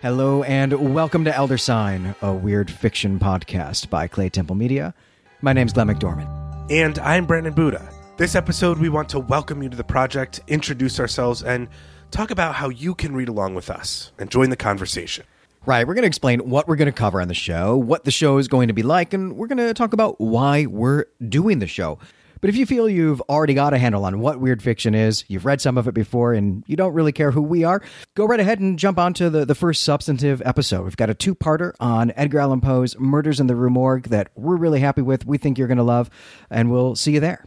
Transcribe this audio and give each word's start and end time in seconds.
Hello 0.00 0.44
and 0.44 0.94
welcome 0.94 1.24
to 1.24 1.34
Elder 1.34 1.58
Sign, 1.58 2.14
a 2.22 2.32
weird 2.32 2.70
fiction 2.70 3.18
podcast 3.18 3.90
by 3.90 4.06
Claytemple 4.06 4.56
Media. 4.56 4.94
My 5.42 5.52
name's 5.52 5.72
Glenn 5.72 5.88
McDorman. 5.88 6.70
And 6.70 7.00
I'm 7.00 7.26
Brandon 7.26 7.52
Buddha. 7.52 7.92
This 8.16 8.36
episode, 8.36 8.78
we 8.78 8.90
want 8.90 9.08
to 9.08 9.18
welcome 9.18 9.60
you 9.60 9.68
to 9.68 9.76
the 9.76 9.82
project, 9.82 10.38
introduce 10.46 11.00
ourselves, 11.00 11.42
and 11.42 11.66
talk 12.12 12.30
about 12.30 12.54
how 12.54 12.68
you 12.68 12.94
can 12.94 13.12
read 13.12 13.28
along 13.28 13.56
with 13.56 13.70
us 13.70 14.12
and 14.20 14.30
join 14.30 14.50
the 14.50 14.56
conversation. 14.56 15.24
Right, 15.66 15.84
we're 15.84 15.94
going 15.94 16.04
to 16.04 16.08
explain 16.08 16.48
what 16.48 16.68
we're 16.68 16.76
going 16.76 16.86
to 16.86 16.92
cover 16.92 17.20
on 17.20 17.26
the 17.26 17.34
show, 17.34 17.76
what 17.76 18.04
the 18.04 18.12
show 18.12 18.38
is 18.38 18.46
going 18.46 18.68
to 18.68 18.74
be 18.74 18.84
like, 18.84 19.12
and 19.12 19.36
we're 19.36 19.48
going 19.48 19.58
to 19.58 19.74
talk 19.74 19.92
about 19.92 20.20
why 20.20 20.66
we're 20.66 21.06
doing 21.28 21.58
the 21.58 21.66
show. 21.66 21.98
But 22.40 22.50
if 22.50 22.56
you 22.56 22.66
feel 22.66 22.88
you've 22.88 23.20
already 23.22 23.54
got 23.54 23.74
a 23.74 23.78
handle 23.78 24.04
on 24.04 24.20
what 24.20 24.40
weird 24.40 24.62
fiction 24.62 24.94
is, 24.94 25.24
you've 25.28 25.44
read 25.44 25.60
some 25.60 25.76
of 25.76 25.88
it 25.88 25.94
before, 25.94 26.34
and 26.34 26.62
you 26.66 26.76
don't 26.76 26.92
really 26.92 27.12
care 27.12 27.30
who 27.30 27.42
we 27.42 27.64
are, 27.64 27.82
go 28.14 28.24
right 28.24 28.40
ahead 28.40 28.60
and 28.60 28.78
jump 28.78 28.98
onto 28.98 29.28
the, 29.28 29.44
the 29.44 29.54
first 29.54 29.82
substantive 29.82 30.42
episode. 30.44 30.84
We've 30.84 30.96
got 30.96 31.10
a 31.10 31.14
two 31.14 31.34
parter 31.34 31.72
on 31.80 32.12
Edgar 32.16 32.40
Allan 32.40 32.60
Poe's 32.60 32.98
Murders 32.98 33.40
in 33.40 33.46
the 33.46 33.56
Rue 33.56 33.70
Morgue 33.70 34.08
that 34.08 34.30
we're 34.36 34.56
really 34.56 34.80
happy 34.80 35.02
with, 35.02 35.26
we 35.26 35.38
think 35.38 35.58
you're 35.58 35.68
going 35.68 35.78
to 35.78 35.84
love, 35.84 36.10
and 36.50 36.70
we'll 36.70 36.94
see 36.94 37.12
you 37.12 37.20
there. 37.20 37.46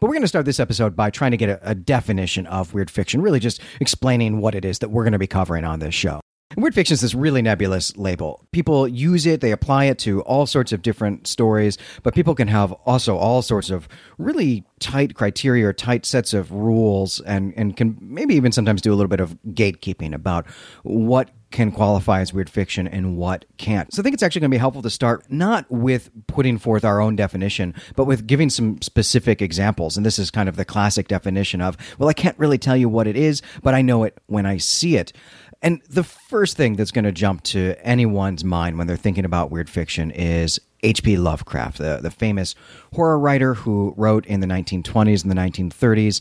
But 0.00 0.08
we're 0.08 0.14
going 0.14 0.22
to 0.22 0.28
start 0.28 0.44
this 0.44 0.60
episode 0.60 0.94
by 0.94 1.10
trying 1.10 1.30
to 1.30 1.36
get 1.38 1.48
a, 1.48 1.70
a 1.70 1.74
definition 1.74 2.46
of 2.46 2.74
weird 2.74 2.90
fiction, 2.90 3.22
really 3.22 3.40
just 3.40 3.62
explaining 3.80 4.40
what 4.40 4.54
it 4.54 4.64
is 4.64 4.80
that 4.80 4.90
we're 4.90 5.04
going 5.04 5.12
to 5.12 5.18
be 5.18 5.26
covering 5.26 5.64
on 5.64 5.78
this 5.78 5.94
show. 5.94 6.20
Weird 6.54 6.74
fiction 6.74 6.94
is 6.94 7.00
this 7.00 7.12
really 7.12 7.42
nebulous 7.42 7.96
label. 7.96 8.46
People 8.52 8.86
use 8.86 9.26
it, 9.26 9.40
they 9.40 9.50
apply 9.50 9.86
it 9.86 9.98
to 10.00 10.22
all 10.22 10.46
sorts 10.46 10.72
of 10.72 10.80
different 10.80 11.26
stories, 11.26 11.76
but 12.04 12.14
people 12.14 12.36
can 12.36 12.46
have 12.46 12.72
also 12.72 13.16
all 13.16 13.42
sorts 13.42 13.68
of 13.68 13.88
really 14.16 14.64
tight 14.78 15.14
criteria 15.14 15.66
or 15.66 15.72
tight 15.72 16.06
sets 16.06 16.32
of 16.32 16.52
rules 16.52 17.20
and, 17.20 17.52
and 17.56 17.76
can 17.76 17.98
maybe 18.00 18.36
even 18.36 18.52
sometimes 18.52 18.80
do 18.80 18.92
a 18.92 18.94
little 18.94 19.08
bit 19.08 19.20
of 19.20 19.36
gatekeeping 19.48 20.14
about 20.14 20.46
what 20.84 21.30
can 21.50 21.70
qualify 21.72 22.20
as 22.20 22.32
weird 22.32 22.50
fiction 22.50 22.86
and 22.86 23.16
what 23.16 23.44
can't. 23.56 23.92
So 23.92 24.00
I 24.00 24.02
think 24.02 24.14
it's 24.14 24.22
actually 24.22 24.40
going 24.40 24.50
to 24.50 24.54
be 24.54 24.58
helpful 24.58 24.82
to 24.82 24.90
start 24.90 25.24
not 25.30 25.64
with 25.70 26.10
putting 26.26 26.58
forth 26.58 26.84
our 26.84 27.00
own 27.00 27.16
definition, 27.16 27.74
but 27.94 28.04
with 28.04 28.26
giving 28.26 28.50
some 28.50 28.80
specific 28.82 29.40
examples. 29.40 29.96
And 29.96 30.04
this 30.04 30.18
is 30.18 30.30
kind 30.30 30.48
of 30.48 30.56
the 30.56 30.64
classic 30.64 31.08
definition 31.08 31.60
of, 31.60 31.76
well, 31.98 32.08
I 32.08 32.14
can't 32.14 32.38
really 32.38 32.58
tell 32.58 32.76
you 32.76 32.88
what 32.88 33.06
it 33.06 33.16
is, 33.16 33.42
but 33.62 33.74
I 33.74 33.82
know 33.82 34.04
it 34.04 34.18
when 34.26 34.44
I 34.44 34.58
see 34.58 34.96
it. 34.96 35.12
And 35.62 35.82
the 35.88 36.04
first 36.04 36.56
thing 36.56 36.76
that's 36.76 36.90
going 36.90 37.04
to 37.04 37.12
jump 37.12 37.42
to 37.44 37.74
anyone's 37.82 38.44
mind 38.44 38.78
when 38.78 38.86
they're 38.86 38.96
thinking 38.96 39.24
about 39.24 39.50
weird 39.50 39.70
fiction 39.70 40.10
is 40.10 40.60
H.P. 40.82 41.16
Lovecraft, 41.16 41.78
the, 41.78 41.98
the 42.02 42.10
famous 42.10 42.54
horror 42.94 43.18
writer 43.18 43.54
who 43.54 43.94
wrote 43.96 44.26
in 44.26 44.40
the 44.40 44.46
1920s 44.46 45.22
and 45.22 45.30
the 45.30 45.34
1930s. 45.34 46.20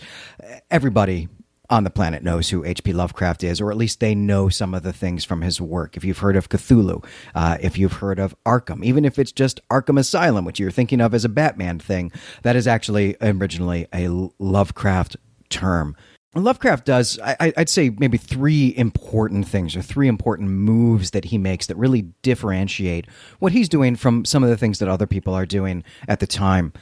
Everybody 0.71 1.27
on 1.69 1.83
the 1.83 1.89
planet 1.89 2.23
knows 2.23 2.49
who 2.49 2.63
H.P. 2.63 2.93
Lovecraft 2.93 3.43
is, 3.43 3.59
or 3.59 3.71
at 3.71 3.77
least 3.77 3.99
they 3.99 4.15
know 4.15 4.49
some 4.49 4.73
of 4.73 4.83
the 4.83 4.93
things 4.93 5.25
from 5.25 5.41
his 5.41 5.59
work. 5.59 5.97
If 5.97 6.03
you've 6.03 6.19
heard 6.19 6.35
of 6.35 6.49
Cthulhu, 6.49 7.05
uh, 7.33 7.57
if 7.59 7.77
you've 7.77 7.93
heard 7.93 8.19
of 8.19 8.35
Arkham, 8.45 8.83
even 8.83 9.05
if 9.05 9.17
it's 9.17 9.31
just 9.31 9.67
Arkham 9.69 9.99
Asylum, 9.99 10.45
which 10.45 10.59
you're 10.59 10.71
thinking 10.71 11.01
of 11.01 11.13
as 11.13 11.25
a 11.25 11.29
Batman 11.29 11.79
thing, 11.79 12.11
that 12.43 12.55
is 12.55 12.67
actually 12.67 13.15
originally 13.21 13.87
a 13.93 14.07
Lovecraft 14.39 15.17
term. 15.49 15.95
Lovecraft 16.35 16.85
does, 16.85 17.17
I, 17.23 17.53
would 17.55 17.69
say, 17.69 17.89
maybe 17.89 18.17
three 18.17 18.73
important 18.75 19.47
things 19.47 19.75
or 19.75 19.81
three 19.81 20.09
important 20.09 20.49
moves 20.49 21.11
that 21.11 21.25
he 21.25 21.37
makes 21.37 21.67
that 21.67 21.77
really 21.77 22.01
differentiate 22.23 23.07
what 23.39 23.53
he's 23.53 23.69
doing 23.69 23.95
from 23.95 24.25
some 24.25 24.43
of 24.43 24.49
the 24.49 24.57
things 24.57 24.79
that 24.79 24.89
other 24.89 25.07
people 25.07 25.33
are 25.33 25.45
doing 25.45 25.83
at 26.09 26.19
the 26.19 26.27
time. 26.27 26.73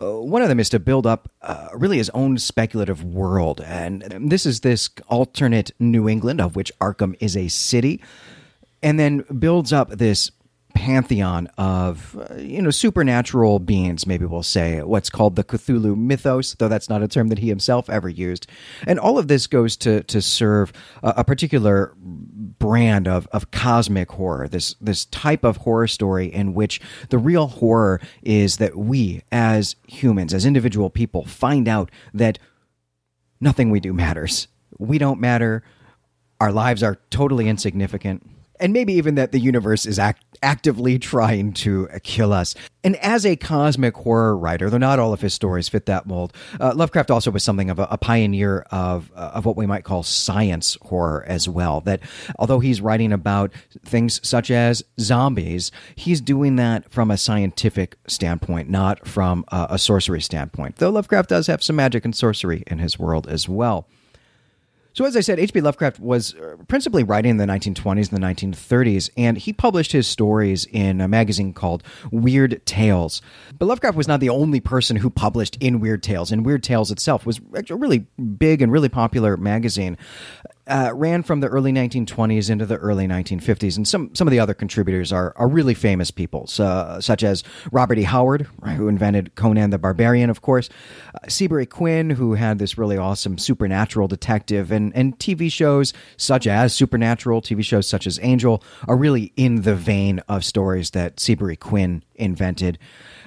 Uh, 0.00 0.12
one 0.12 0.42
of 0.42 0.48
them 0.48 0.60
is 0.60 0.68
to 0.68 0.78
build 0.78 1.06
up 1.06 1.28
uh, 1.42 1.68
really 1.74 1.96
his 1.96 2.10
own 2.10 2.38
speculative 2.38 3.02
world. 3.02 3.60
And 3.60 4.30
this 4.30 4.46
is 4.46 4.60
this 4.60 4.88
alternate 5.08 5.72
New 5.80 6.08
England, 6.08 6.40
of 6.40 6.54
which 6.54 6.70
Arkham 6.80 7.16
is 7.18 7.36
a 7.36 7.48
city, 7.48 8.00
and 8.80 8.98
then 8.98 9.24
builds 9.38 9.72
up 9.72 9.90
this 9.90 10.30
pantheon 10.74 11.48
of 11.58 12.16
uh, 12.30 12.34
you 12.36 12.62
know 12.62 12.70
supernatural 12.70 13.58
beings 13.58 14.06
maybe 14.06 14.24
we'll 14.24 14.42
say 14.42 14.82
what's 14.82 15.10
called 15.10 15.36
the 15.36 15.44
Cthulhu 15.44 15.96
mythos 15.96 16.54
though 16.54 16.68
that's 16.68 16.88
not 16.88 17.02
a 17.02 17.08
term 17.08 17.28
that 17.28 17.38
he 17.38 17.48
himself 17.48 17.88
ever 17.90 18.08
used. 18.08 18.46
And 18.86 18.98
all 18.98 19.18
of 19.18 19.28
this 19.28 19.46
goes 19.46 19.76
to 19.78 20.02
to 20.04 20.22
serve 20.22 20.72
a, 21.02 21.14
a 21.18 21.24
particular 21.24 21.94
brand 21.96 23.08
of 23.08 23.26
of 23.28 23.50
cosmic 23.50 24.12
horror 24.12 24.48
this 24.48 24.74
this 24.80 25.04
type 25.06 25.44
of 25.44 25.58
horror 25.58 25.86
story 25.86 26.26
in 26.26 26.54
which 26.54 26.80
the 27.10 27.18
real 27.18 27.48
horror 27.48 28.00
is 28.22 28.56
that 28.58 28.76
we 28.76 29.22
as 29.32 29.76
humans 29.86 30.32
as 30.34 30.46
individual 30.46 30.90
people 30.90 31.24
find 31.24 31.68
out 31.68 31.90
that 32.14 32.38
nothing 33.40 33.70
we 33.70 33.80
do 33.80 33.92
matters. 33.92 34.48
We 34.78 34.98
don't 34.98 35.20
matter. 35.20 35.62
Our 36.40 36.52
lives 36.52 36.82
are 36.82 36.98
totally 37.10 37.48
insignificant 37.48 38.28
and 38.60 38.72
maybe 38.72 38.92
even 38.92 39.14
that 39.16 39.32
the 39.32 39.40
universe 39.40 39.86
is 39.86 39.98
act- 39.98 40.24
actively 40.42 40.98
trying 40.98 41.52
to 41.52 41.88
kill 42.02 42.32
us. 42.32 42.54
And 42.82 42.96
as 42.96 43.26
a 43.26 43.36
cosmic 43.36 43.94
horror 43.94 44.36
writer, 44.36 44.70
though 44.70 44.78
not 44.78 44.98
all 44.98 45.12
of 45.12 45.20
his 45.20 45.34
stories 45.34 45.68
fit 45.68 45.86
that 45.86 46.06
mold, 46.06 46.32
uh, 46.58 46.72
Lovecraft 46.74 47.10
also 47.10 47.30
was 47.30 47.44
something 47.44 47.68
of 47.68 47.78
a, 47.78 47.88
a 47.90 47.98
pioneer 47.98 48.64
of 48.70 49.10
uh, 49.14 49.32
of 49.34 49.44
what 49.44 49.56
we 49.56 49.66
might 49.66 49.84
call 49.84 50.02
science 50.02 50.76
horror 50.82 51.24
as 51.26 51.48
well. 51.48 51.80
That 51.80 52.00
although 52.38 52.60
he's 52.60 52.80
writing 52.80 53.12
about 53.12 53.52
things 53.84 54.26
such 54.26 54.50
as 54.50 54.82
zombies, 54.98 55.70
he's 55.94 56.20
doing 56.20 56.56
that 56.56 56.90
from 56.90 57.10
a 57.10 57.18
scientific 57.18 57.96
standpoint, 58.06 58.70
not 58.70 59.06
from 59.06 59.44
a, 59.48 59.68
a 59.70 59.78
sorcery 59.78 60.20
standpoint. 60.20 60.76
Though 60.76 60.90
Lovecraft 60.90 61.28
does 61.28 61.46
have 61.48 61.62
some 61.62 61.76
magic 61.76 62.04
and 62.04 62.16
sorcery 62.16 62.62
in 62.66 62.78
his 62.78 62.98
world 62.98 63.26
as 63.28 63.48
well. 63.48 63.86
So, 65.00 65.06
as 65.06 65.16
I 65.16 65.20
said, 65.20 65.40
H.P. 65.40 65.62
Lovecraft 65.62 65.98
was 65.98 66.34
uh, 66.34 66.56
principally 66.68 67.04
writing 67.04 67.30
in 67.30 67.36
the 67.38 67.46
1920s 67.46 68.12
and 68.12 68.22
the 68.22 68.26
1930s, 68.54 69.08
and 69.16 69.38
he 69.38 69.50
published 69.50 69.92
his 69.92 70.06
stories 70.06 70.66
in 70.66 71.00
a 71.00 71.08
magazine 71.08 71.54
called 71.54 71.82
Weird 72.12 72.60
Tales. 72.66 73.22
But 73.58 73.64
Lovecraft 73.64 73.96
was 73.96 74.06
not 74.06 74.20
the 74.20 74.28
only 74.28 74.60
person 74.60 74.96
who 74.96 75.08
published 75.08 75.56
in 75.58 75.80
Weird 75.80 76.02
Tales, 76.02 76.30
and 76.30 76.44
Weird 76.44 76.62
Tales 76.62 76.90
itself 76.90 77.24
was 77.24 77.40
a 77.70 77.74
really 77.74 78.00
big 78.36 78.60
and 78.60 78.70
really 78.70 78.90
popular 78.90 79.38
magazine 79.38 79.96
uh, 80.70 80.92
ran 80.94 81.22
from 81.22 81.40
the 81.40 81.48
early 81.48 81.72
1920s 81.72 82.48
into 82.48 82.64
the 82.64 82.76
early 82.76 83.06
1950s, 83.06 83.76
and 83.76 83.86
some 83.86 84.14
some 84.14 84.28
of 84.28 84.32
the 84.32 84.38
other 84.38 84.54
contributors 84.54 85.12
are 85.12 85.34
are 85.36 85.48
really 85.48 85.74
famous 85.74 86.10
people, 86.10 86.46
such 86.46 87.22
as 87.22 87.42
Robert 87.72 87.98
E. 87.98 88.04
Howard, 88.04 88.46
right, 88.60 88.76
who 88.76 88.88
invented 88.88 89.34
Conan 89.34 89.70
the 89.70 89.78
Barbarian, 89.78 90.30
of 90.30 90.42
course, 90.42 90.68
uh, 91.14 91.28
Seabury 91.28 91.66
Quinn, 91.66 92.10
who 92.10 92.34
had 92.34 92.58
this 92.58 92.78
really 92.78 92.96
awesome 92.96 93.36
supernatural 93.36 94.08
detective, 94.08 94.70
and 94.70 94.94
and 94.94 95.18
TV 95.18 95.50
shows 95.50 95.92
such 96.16 96.46
as 96.46 96.72
Supernatural, 96.72 97.42
TV 97.42 97.64
shows 97.64 97.88
such 97.88 98.06
as 98.06 98.20
Angel, 98.22 98.62
are 98.86 98.96
really 98.96 99.32
in 99.36 99.62
the 99.62 99.74
vein 99.74 100.20
of 100.28 100.44
stories 100.44 100.90
that 100.90 101.18
Seabury 101.18 101.56
Quinn 101.56 102.04
invented. 102.14 102.78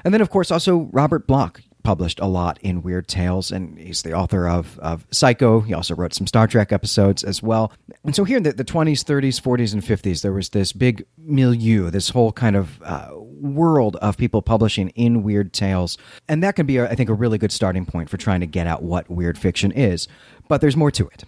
And 0.06 0.14
then, 0.14 0.22
of 0.22 0.30
course, 0.30 0.52
also 0.52 0.90
Robert 0.92 1.28
Bloch, 1.28 1.62
published 1.84 2.20
a 2.20 2.26
lot 2.26 2.58
in 2.62 2.82
Weird 2.82 3.08
Tales, 3.08 3.52
and 3.52 3.78
he's 3.78 4.02
the 4.02 4.14
author 4.14 4.48
of, 4.48 4.80
of 4.80 5.06
Psycho. 5.12 5.60
He 5.62 5.74
also 5.74 5.96
wrote 5.96 6.14
some 6.14 6.28
Star 6.28 6.48
Trek 6.48 6.72
episodes 6.72 7.24
as 7.24 7.44
well. 7.44 7.72
And 8.04 8.16
so 8.16 8.24
here 8.24 8.38
in 8.38 8.44
the, 8.44 8.54
the 8.54 8.66
20s, 8.66 9.04
30s, 9.04 9.42
40s, 9.42 9.74
and 9.74 9.84
50s, 9.84 10.22
there 10.22 10.34
was 10.34 10.50
this 10.50 10.74
big 10.74 11.06
milieu, 11.18 11.90
this 11.90 12.10
whole 12.10 12.32
kind 12.32 12.56
of 12.56 12.82
uh, 12.84 13.10
world 13.14 13.98
of 13.98 14.18
people 14.18 14.42
publishing 14.42 14.90
in 14.90 15.24
Weird 15.24 15.54
Tales. 15.54 15.98
And 16.28 16.42
that 16.42 16.56
can 16.56 16.66
be, 16.66 16.82
I 16.82 16.96
think, 16.96 17.10
a 17.10 17.14
really 17.14 17.38
good 17.38 17.52
starting 17.52 17.86
point 17.86 18.10
for 18.10 18.18
trying 18.18 18.40
to 18.40 18.48
get 18.48 18.68
at 18.68 18.82
what 18.82 19.10
weird 19.10 19.38
fiction 19.38 19.72
is. 19.72 20.08
But 20.48 20.62
there's 20.62 20.78
more 20.78 20.92
to 20.92 21.08
it. 21.08 21.26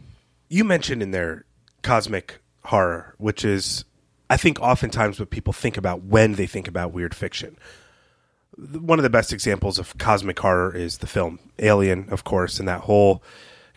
You 0.50 0.64
mentioned 0.64 1.02
in 1.02 1.12
there 1.12 1.46
cosmic 1.82 2.40
horror, 2.66 3.16
which 3.18 3.44
is, 3.46 3.86
I 4.30 4.38
think, 4.38 4.60
oftentimes 4.60 5.20
what 5.20 5.30
people 5.30 5.54
think 5.54 5.78
about 5.78 6.04
when 6.04 6.34
they 6.34 6.48
think 6.48 6.68
about 6.68 6.94
weird 6.94 7.14
fiction 7.14 7.58
one 8.58 9.00
of 9.00 9.04
the 9.04 9.10
best 9.10 9.34
examples 9.34 9.80
of 9.80 9.98
cosmic 9.98 10.40
horror 10.40 10.76
is 10.76 11.00
the 11.00 11.08
film 11.08 11.40
Alien, 11.60 12.10
of 12.10 12.24
course, 12.24 12.60
and 12.60 12.68
that 12.68 12.82
whole 12.82 13.24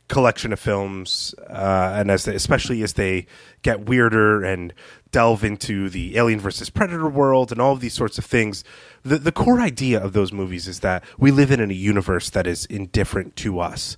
collection 0.08 0.52
of 0.52 0.60
films. 0.60 1.34
Uh, 1.48 1.92
and 1.96 2.10
as 2.10 2.24
they, 2.24 2.34
especially 2.34 2.82
as 2.82 2.94
they 2.94 3.26
get 3.62 3.86
weirder 3.86 4.42
and 4.44 4.72
delve 5.10 5.44
into 5.44 5.88
the 5.88 6.16
Alien 6.16 6.40
versus 6.40 6.70
Predator 6.70 7.08
world 7.08 7.52
and 7.52 7.60
all 7.60 7.72
of 7.72 7.80
these 7.80 7.94
sorts 7.94 8.18
of 8.18 8.24
things, 8.24 8.64
the 9.02 9.18
the 9.18 9.32
core 9.32 9.60
idea 9.60 10.02
of 10.02 10.12
those 10.12 10.32
movies 10.32 10.68
is 10.68 10.80
that 10.80 11.04
we 11.18 11.30
live 11.30 11.50
in 11.50 11.60
a 11.60 11.74
universe 11.74 12.30
that 12.30 12.46
is 12.46 12.64
indifferent 12.66 13.36
to 13.36 13.60
us. 13.60 13.96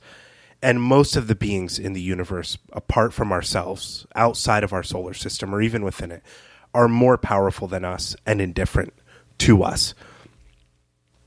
And 0.62 0.82
most 0.82 1.16
of 1.16 1.26
the 1.26 1.34
beings 1.34 1.78
in 1.78 1.94
the 1.94 2.02
universe, 2.02 2.58
apart 2.72 3.14
from 3.14 3.32
ourselves, 3.32 4.06
outside 4.14 4.62
of 4.62 4.74
our 4.74 4.82
solar 4.82 5.14
system, 5.14 5.54
or 5.54 5.62
even 5.62 5.82
within 5.82 6.10
it, 6.10 6.22
are 6.74 6.86
more 6.86 7.16
powerful 7.16 7.66
than 7.66 7.82
us 7.82 8.14
and 8.26 8.42
indifferent 8.42 8.92
to 9.38 9.62
us 9.62 9.94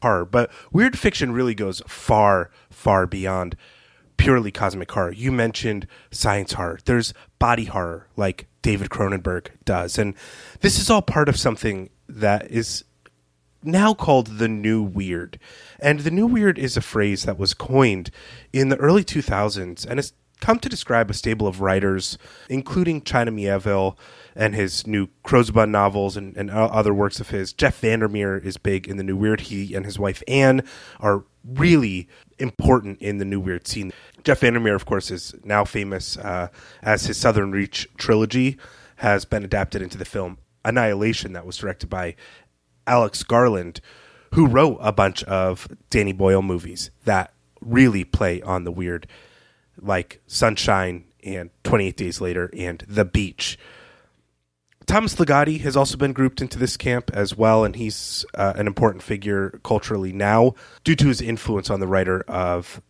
horror, 0.04 0.26
but 0.26 0.52
weird 0.72 0.98
fiction 0.98 1.32
really 1.32 1.56
goes 1.56 1.82
far, 1.88 2.52
far 2.70 3.08
beyond 3.08 3.56
purely 4.18 4.52
cosmic 4.52 4.92
horror. 4.92 5.12
You 5.12 5.32
mentioned 5.32 5.88
science 6.12 6.54
horror. 6.54 6.80
There's 6.86 7.14
body 7.40 7.66
horror, 7.66 8.08
like 8.16 8.48
David 8.62 8.90
Cronenberg 8.90 9.50
does. 9.66 9.98
And 9.98 10.16
this 10.62 10.80
is 10.80 10.90
all 10.90 11.02
part 11.02 11.28
of 11.28 11.38
something 11.38 11.90
that 12.08 12.50
is 12.50 12.86
now 13.64 13.94
called 13.94 14.38
the 14.38 14.48
new 14.48 14.82
weird. 14.82 15.40
And 15.80 16.02
the 16.02 16.12
new 16.12 16.28
weird 16.28 16.58
is 16.58 16.78
a 16.78 16.82
phrase 16.82 17.24
that 17.24 17.40
was 17.40 17.54
coined 17.54 18.12
in 18.52 18.70
the 18.70 18.78
early 18.78 19.04
2000s 19.04 19.86
and 19.86 20.00
it's 20.00 20.14
come 20.44 20.60
to 20.60 20.68
describe 20.68 21.10
a 21.10 21.14
stable 21.14 21.48
of 21.48 21.62
writers, 21.62 22.18
including 22.50 23.02
China 23.02 23.32
Mieville 23.32 23.98
and 24.36 24.54
his 24.54 24.86
new 24.86 25.08
Crobuzon 25.24 25.70
novels 25.70 26.18
and, 26.18 26.36
and 26.36 26.52
other 26.52 26.94
works 26.94 27.22
of 27.22 27.30
his. 27.30 27.54
Jeff 27.54 27.80
Vandermeer 27.80 28.38
is 28.38 28.58
big 28.58 28.86
in 28.86 28.98
the 28.98 29.04
New 29.04 29.16
Weird. 29.16 29.40
He 29.40 29.74
and 29.74 29.86
his 29.86 29.98
wife 29.98 30.22
Ann 30.28 30.68
are 31.00 31.24
really 31.46 32.10
important 32.40 33.02
in 33.02 33.20
the 33.20 33.26
New 33.26 33.40
Weird 33.40 33.68
scene. 33.68 33.94
Jeff 34.26 34.42
Vandermeer, 34.42 34.76
of 34.76 34.86
course, 34.86 35.12
is 35.12 35.34
now 35.46 35.64
famous 35.64 36.18
uh, 36.18 36.50
as 36.82 37.06
his 37.06 37.18
Southern 37.18 37.54
Reach 37.54 37.88
trilogy 37.98 38.58
has 38.98 39.24
been 39.24 39.46
adapted 39.46 39.82
into 39.82 39.98
the 39.98 40.06
film 40.06 40.40
Annihilation, 40.66 41.32
that 41.34 41.46
was 41.46 41.56
directed 41.56 41.90
by 41.90 42.16
Alex 42.86 43.24
Garland, 43.24 43.80
who 44.34 44.46
wrote 44.46 44.78
a 44.82 44.92
bunch 44.92 45.24
of 45.24 45.70
Danny 45.90 46.12
Boyle 46.12 46.42
movies 46.42 46.92
that 47.06 47.34
really 47.62 48.04
play 48.04 48.42
on 48.42 48.66
the 48.66 48.72
weird, 48.72 49.08
like 49.82 50.22
Sunshine 50.28 51.06
and 51.24 51.50
28 51.64 51.98
Days 51.98 52.22
Later 52.22 52.50
and 52.58 52.84
The 52.88 53.06
Beach. 53.06 53.58
Thomas 54.86 55.16
Ligotti 55.16 55.62
has 55.62 55.78
also 55.78 55.98
been 55.98 56.14
grouped 56.14 56.42
into 56.42 56.60
this 56.60 56.76
camp 56.76 57.10
as 57.14 57.38
well, 57.38 57.64
and 57.64 57.76
he's 57.76 58.26
uh, 58.34 58.54
an 58.56 58.68
important 58.68 59.02
figure 59.02 59.60
culturally 59.64 60.12
now 60.12 60.56
due 60.84 60.96
to 60.96 61.08
his 61.08 61.22
influence 61.22 61.70
on 61.70 61.80
the 61.80 61.88
writer 61.88 62.22
of 62.28 62.82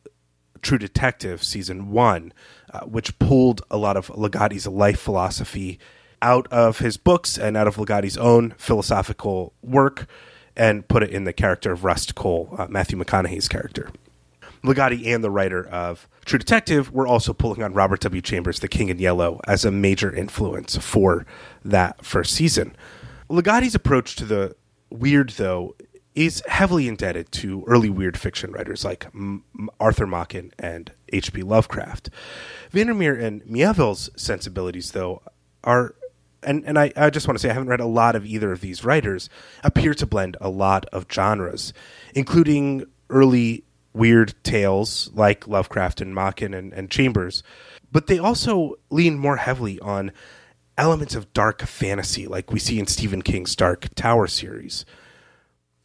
True 0.62 0.77
Detective 0.80 1.44
season 1.44 1.91
one, 1.91 2.33
uh, 2.74 2.81
which 2.81 3.19
pulled 3.19 3.62
a 3.69 3.77
lot 3.77 3.97
of 3.97 4.07
Ligotti's 4.07 4.65
life 4.65 5.00
philosophy 5.00 5.77
out 6.21 6.47
of 6.47 6.80
his 6.80 6.97
books 6.97 7.38
and 7.38 7.56
out 7.56 7.68
of 7.68 7.75
Ligotti's 7.75 8.18
own 8.18 8.51
philosophical 8.57 9.53
work 9.62 10.07
and 10.56 10.88
put 10.88 11.03
it 11.03 11.09
in 11.09 11.25
the 11.25 11.33
character 11.33 11.71
of 11.71 11.83
Rust 11.83 12.15
Cohle, 12.15 12.56
uh, 12.57 12.68
Matthew 12.69 12.97
McConaughey's 12.97 13.47
character. 13.47 13.89
Ligotti 14.63 15.13
and 15.13 15.24
the 15.24 15.31
writer 15.31 15.68
of 15.68 16.07
True 16.25 16.39
Detective 16.39 16.92
were 16.92 17.06
also 17.06 17.33
pulling 17.33 17.62
on 17.62 17.74
Robert 17.74 18.00
W. 18.01 18.21
Chambers, 18.21 18.60
The 18.60 18.68
King 18.68 18.89
in 18.89 18.98
Yellow, 18.98 19.42
as 19.45 19.65
a 19.65 19.71
major 19.71 20.13
influence 20.13 20.77
for 20.77 21.25
that 21.65 22.06
first 22.06 22.33
season. 22.33 22.75
Ligotti's 23.30 23.75
approach 23.75 24.15
to 24.18 24.25
the 24.25 24.56
weird, 24.89 25.31
though, 25.31 25.75
is 26.15 26.44
heavily 26.48 26.88
indebted 26.88 27.31
to 27.31 27.63
early 27.68 27.89
weird 27.89 28.15
fiction 28.18 28.51
writers 28.51 28.86
like 28.86 29.07
M- 29.13 29.44
Arthur 29.80 30.06
Machen 30.07 30.54
and 30.60 30.92
H.P. 31.12 31.42
Lovecraft. 31.42 32.09
Vandermeer 32.71 33.16
and 33.16 33.45
Mieville's 33.45 34.09
sensibilities, 34.16 34.92
though, 34.92 35.21
are 35.63 35.95
and 36.44 36.63
and 36.66 36.77
I, 36.77 36.92
I 36.95 37.09
just 37.09 37.27
want 37.27 37.38
to 37.38 37.42
say 37.42 37.50
I 37.50 37.54
haven't 37.54 37.69
read 37.69 37.80
a 37.80 37.86
lot 37.86 38.16
of 38.16 38.25
either 38.25 38.51
of 38.51 38.62
these 38.62 38.83
writers, 38.83 39.30
appear 39.63 39.94
to 39.95 40.06
blend 40.06 40.38
a 40.42 40.50
lot 40.50 40.86
of 40.88 41.06
genres, 41.12 41.74
including 42.13 42.86
early 43.09 43.63
weird 43.94 44.34
tales 44.44 45.10
like 45.13 45.48
Lovecraft 45.48 46.01
and 46.01 46.13
Machen 46.13 46.54
and, 46.54 46.74
and 46.74 46.90
Chambers, 46.90 47.44
but 47.92 48.07
they 48.07 48.19
also 48.19 48.75
lean 48.90 49.18
more 49.18 49.38
heavily 49.38 49.80
on 49.80 50.12
elements 50.78 51.16
of 51.16 51.34
dark 51.34 51.62
fantasy 51.62 52.28
like 52.28 52.51
we 52.51 52.60
see 52.60 52.80
in 52.80 52.88
Stephen 52.88 53.22
King's 53.22 53.56
Dark 53.56 53.94
Tower 53.95 54.28
series. 54.28 54.86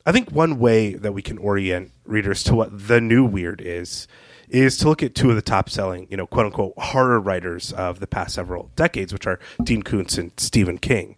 I 0.07 0.13
think 0.13 0.31
one 0.31 0.59
way 0.59 0.95
that 0.95 1.13
we 1.13 1.21
can 1.21 1.37
orient 1.37 1.93
readers 2.05 2.43
to 2.45 2.55
what 2.55 2.89
the 2.89 3.01
new 3.01 3.25
weird 3.27 3.61
is 3.61 4.09
is 4.49 4.79
to 4.79 4.89
look 4.89 5.03
at 5.03 5.15
two 5.15 5.29
of 5.29 5.37
the 5.37 5.43
top 5.43 5.69
selling, 5.69 6.07
you 6.11 6.17
know, 6.17 6.27
quote 6.27 6.47
unquote 6.47 6.73
horror 6.79 7.21
writers 7.21 7.73
of 7.73 8.01
the 8.01 8.07
past 8.07 8.35
several 8.35 8.71
decades, 8.77 9.13
which 9.13 9.27
are 9.27 9.39
Dean 9.63 9.83
Koontz 9.83 10.17
and 10.17 10.33
Stephen 10.39 10.79
King. 10.79 11.17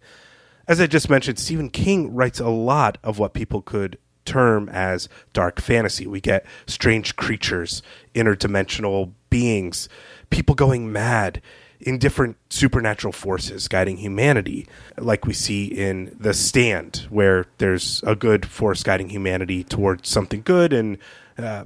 As 0.67 0.81
I 0.81 0.87
just 0.87 1.09
mentioned, 1.09 1.39
Stephen 1.39 1.69
King 1.69 2.13
writes 2.13 2.41
a 2.41 2.49
lot 2.49 2.97
of 3.03 3.19
what 3.19 3.33
people 3.33 3.61
could 3.61 3.97
term 4.31 4.69
as 4.69 5.09
dark 5.33 5.59
fantasy. 5.59 6.07
We 6.07 6.21
get 6.21 6.45
strange 6.67 7.15
creatures, 7.15 7.81
interdimensional 8.15 9.11
beings, 9.29 9.89
people 10.29 10.55
going 10.55 10.91
mad, 10.91 11.41
in 11.81 11.97
different 11.97 12.37
supernatural 12.49 13.11
forces 13.11 13.67
guiding 13.67 13.97
humanity, 13.97 14.67
like 14.97 15.25
we 15.25 15.33
see 15.33 15.65
in 15.65 16.15
The 16.19 16.33
Stand, 16.33 17.07
where 17.09 17.45
there's 17.57 18.03
a 18.05 18.15
good 18.15 18.45
force 18.45 18.83
guiding 18.83 19.09
humanity 19.09 19.63
towards 19.63 20.07
something 20.07 20.43
good 20.43 20.73
and 20.73 20.97
uh, 21.37 21.65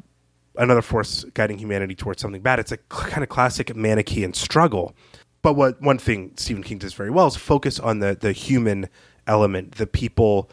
another 0.57 0.81
force 0.81 1.25
guiding 1.33 1.57
humanity 1.57 1.95
towards 1.95 2.21
something 2.21 2.41
bad. 2.41 2.59
It's 2.59 2.71
a 2.71 2.77
kind 2.77 3.23
of 3.23 3.29
classic 3.29 3.75
Manichaean 3.75 4.33
struggle. 4.33 4.95
But 5.41 5.55
what 5.55 5.81
one 5.81 5.97
thing 5.97 6.31
Stephen 6.37 6.63
King 6.63 6.79
does 6.79 6.93
very 6.93 7.11
well 7.11 7.27
is 7.27 7.35
focus 7.35 7.79
on 7.79 7.99
the 7.99 8.15
the 8.15 8.31
human 8.31 8.87
element, 9.27 9.75
the 9.75 9.85
people 9.85 10.49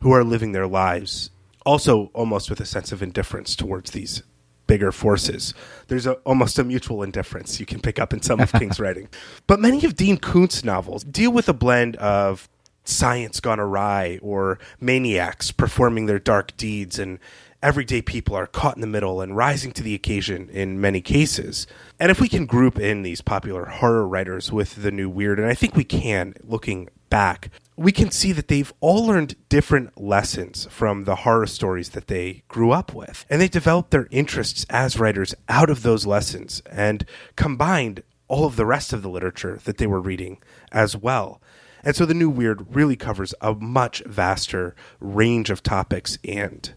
who 0.00 0.12
are 0.12 0.22
living 0.22 0.52
their 0.52 0.66
lives, 0.66 1.30
also 1.68 2.10
almost 2.14 2.48
with 2.48 2.60
a 2.60 2.64
sense 2.64 2.92
of 2.92 3.02
indifference 3.02 3.54
towards 3.54 3.90
these 3.90 4.22
bigger 4.66 4.90
forces. 4.90 5.52
There's 5.88 6.06
a, 6.06 6.14
almost 6.24 6.58
a 6.58 6.64
mutual 6.64 7.02
indifference 7.02 7.60
you 7.60 7.66
can 7.66 7.80
pick 7.80 7.98
up 7.98 8.14
in 8.14 8.22
some 8.22 8.40
of 8.40 8.50
King's 8.58 8.80
writing. 8.80 9.08
But 9.46 9.60
many 9.60 9.84
of 9.84 9.94
Dean 9.94 10.16
Koontz's 10.16 10.64
novels 10.64 11.04
deal 11.04 11.30
with 11.30 11.46
a 11.46 11.52
blend 11.52 11.96
of 11.96 12.48
science 12.84 13.38
gone 13.38 13.60
awry 13.60 14.18
or 14.22 14.58
maniacs 14.80 15.52
performing 15.52 16.06
their 16.06 16.18
dark 16.18 16.56
deeds 16.56 16.98
and 16.98 17.18
everyday 17.62 18.00
people 18.00 18.34
are 18.34 18.46
caught 18.46 18.76
in 18.76 18.80
the 18.80 18.86
middle 18.86 19.20
and 19.20 19.36
rising 19.36 19.72
to 19.72 19.82
the 19.82 19.94
occasion 19.94 20.48
in 20.48 20.80
many 20.80 21.02
cases. 21.02 21.66
And 22.00 22.10
if 22.10 22.18
we 22.18 22.30
can 22.30 22.46
group 22.46 22.78
in 22.78 23.02
these 23.02 23.20
popular 23.20 23.66
horror 23.66 24.08
writers 24.08 24.50
with 24.50 24.82
the 24.82 24.90
new 24.90 25.10
weird, 25.10 25.38
and 25.38 25.46
I 25.48 25.54
think 25.54 25.76
we 25.76 25.84
can 25.84 26.32
looking 26.42 26.88
back, 27.10 27.50
we 27.78 27.92
can 27.92 28.10
see 28.10 28.32
that 28.32 28.48
they've 28.48 28.72
all 28.80 29.06
learned 29.06 29.36
different 29.48 29.96
lessons 30.00 30.66
from 30.68 31.04
the 31.04 31.14
horror 31.14 31.46
stories 31.46 31.90
that 31.90 32.08
they 32.08 32.42
grew 32.48 32.72
up 32.72 32.92
with. 32.92 33.24
And 33.30 33.40
they 33.40 33.46
developed 33.46 33.92
their 33.92 34.08
interests 34.10 34.66
as 34.68 34.98
writers 34.98 35.32
out 35.48 35.70
of 35.70 35.84
those 35.84 36.04
lessons 36.04 36.60
and 36.68 37.06
combined 37.36 38.02
all 38.26 38.46
of 38.46 38.56
the 38.56 38.66
rest 38.66 38.92
of 38.92 39.02
the 39.02 39.08
literature 39.08 39.60
that 39.62 39.78
they 39.78 39.86
were 39.86 40.00
reading 40.00 40.38
as 40.72 40.96
well. 40.96 41.40
And 41.84 41.94
so 41.94 42.04
the 42.04 42.14
new 42.14 42.28
weird 42.28 42.74
really 42.74 42.96
covers 42.96 43.32
a 43.40 43.54
much 43.54 44.02
vaster 44.04 44.74
range 44.98 45.48
of 45.48 45.62
topics 45.62 46.18
and 46.24 46.74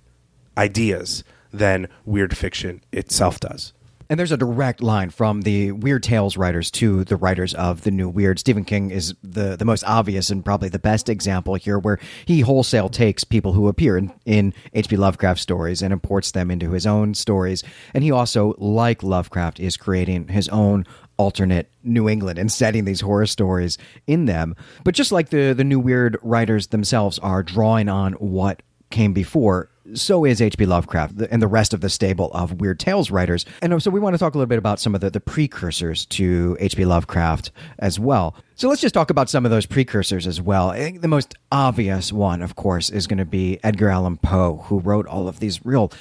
ideas 0.55 1.23
than 1.51 1.89
weird 2.05 2.37
fiction 2.37 2.83
itself 2.91 3.39
does. 3.39 3.73
And 4.11 4.19
there's 4.19 4.33
a 4.33 4.37
direct 4.37 4.83
line 4.83 5.09
from 5.09 5.43
the 5.43 5.71
Weird 5.71 6.03
Tales 6.03 6.35
writers 6.35 6.69
to 6.71 7.05
the 7.05 7.15
writers 7.15 7.53
of 7.53 7.83
the 7.83 7.91
New 7.91 8.09
Weird. 8.09 8.39
Stephen 8.39 8.65
King 8.65 8.91
is 8.91 9.15
the, 9.23 9.55
the 9.55 9.63
most 9.63 9.85
obvious 9.85 10.29
and 10.29 10.43
probably 10.43 10.67
the 10.67 10.79
best 10.79 11.07
example 11.07 11.55
here, 11.55 11.79
where 11.79 11.97
he 12.25 12.41
wholesale 12.41 12.89
takes 12.89 13.23
people 13.23 13.53
who 13.53 13.69
appear 13.69 13.95
in, 13.97 14.11
in 14.25 14.53
H.P. 14.73 14.97
Lovecraft 14.97 15.39
stories 15.39 15.81
and 15.81 15.93
imports 15.93 16.31
them 16.31 16.51
into 16.51 16.71
his 16.71 16.85
own 16.85 17.13
stories. 17.13 17.63
And 17.93 18.03
he 18.03 18.11
also, 18.11 18.53
like 18.57 19.01
Lovecraft, 19.01 19.61
is 19.61 19.77
creating 19.77 20.27
his 20.27 20.49
own 20.49 20.85
alternate 21.15 21.71
New 21.81 22.09
England 22.09 22.37
and 22.37 22.51
setting 22.51 22.83
these 22.83 22.99
horror 22.99 23.27
stories 23.27 23.77
in 24.07 24.25
them. 24.25 24.57
But 24.83 24.93
just 24.93 25.13
like 25.13 25.29
the, 25.29 25.53
the 25.53 25.63
New 25.63 25.79
Weird 25.79 26.17
writers 26.21 26.67
themselves 26.67 27.17
are 27.19 27.43
drawing 27.43 27.87
on 27.87 28.11
what 28.15 28.61
came 28.89 29.13
before, 29.13 29.70
so 29.93 30.25
is 30.25 30.41
H.P. 30.41 30.65
Lovecraft 30.65 31.21
and 31.29 31.41
the 31.41 31.47
rest 31.47 31.73
of 31.73 31.81
the 31.81 31.89
stable 31.89 32.31
of 32.33 32.59
Weird 32.61 32.79
Tales 32.79 33.11
writers. 33.11 33.45
And 33.61 33.73
uh, 33.73 33.79
so 33.79 33.91
we 33.91 33.99
want 33.99 34.13
to 34.13 34.17
talk 34.17 34.35
a 34.35 34.37
little 34.37 34.47
bit 34.49 34.59
about 34.59 34.79
some 34.79 34.95
of 34.95 35.01
the, 35.01 35.09
the 35.09 35.19
precursors 35.19 36.05
to 36.07 36.57
H.P. 36.59 36.85
Lovecraft 36.85 37.51
as 37.79 37.99
well. 37.99 38.35
So 38.55 38.69
let's 38.69 38.81
just 38.81 38.93
talk 38.93 39.09
about 39.09 39.29
some 39.29 39.45
of 39.45 39.51
those 39.51 39.65
precursors 39.65 40.27
as 40.27 40.41
well. 40.41 40.69
I 40.69 40.77
think 40.77 41.01
the 41.01 41.07
most 41.07 41.35
obvious 41.51 42.13
one, 42.13 42.41
of 42.41 42.55
course, 42.55 42.89
is 42.89 43.07
going 43.07 43.17
to 43.17 43.25
be 43.25 43.59
Edgar 43.63 43.89
Allan 43.89 44.17
Poe, 44.17 44.57
who 44.65 44.79
wrote 44.79 45.07
all 45.07 45.27
of 45.27 45.39
these 45.39 45.65
real 45.65 45.91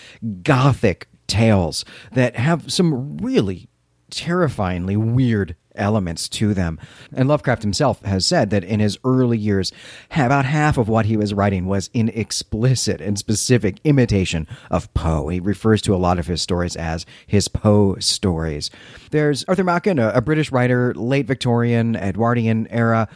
gothic 0.42 1.08
tales 1.26 1.84
that 2.12 2.36
have 2.36 2.70
some 2.72 3.16
really 3.18 3.68
terrifyingly 4.10 4.96
weird 4.96 5.56
elements 5.80 6.28
to 6.28 6.54
them. 6.54 6.78
And 7.12 7.28
Lovecraft 7.28 7.62
himself 7.62 8.02
has 8.04 8.24
said 8.24 8.50
that 8.50 8.62
in 8.62 8.78
his 8.78 8.98
early 9.04 9.38
years, 9.38 9.72
about 10.10 10.44
half 10.44 10.78
of 10.78 10.88
what 10.88 11.06
he 11.06 11.16
was 11.16 11.34
writing 11.34 11.66
was 11.66 11.90
in 11.92 12.10
explicit 12.10 13.00
and 13.00 13.18
specific 13.18 13.80
imitation 13.82 14.46
of 14.70 14.92
Poe. 14.94 15.28
He 15.28 15.40
refers 15.40 15.82
to 15.82 15.94
a 15.94 15.96
lot 15.96 16.18
of 16.18 16.26
his 16.26 16.42
stories 16.42 16.76
as 16.76 17.06
his 17.26 17.48
Poe 17.48 17.96
stories. 17.98 18.70
There's 19.10 19.44
Arthur 19.44 19.64
Machen, 19.64 19.98
a, 19.98 20.10
a 20.10 20.20
British 20.20 20.52
writer, 20.52 20.94
late 20.94 21.26
Victorian, 21.26 21.96
Edwardian 21.96 22.68
era, 22.70 23.08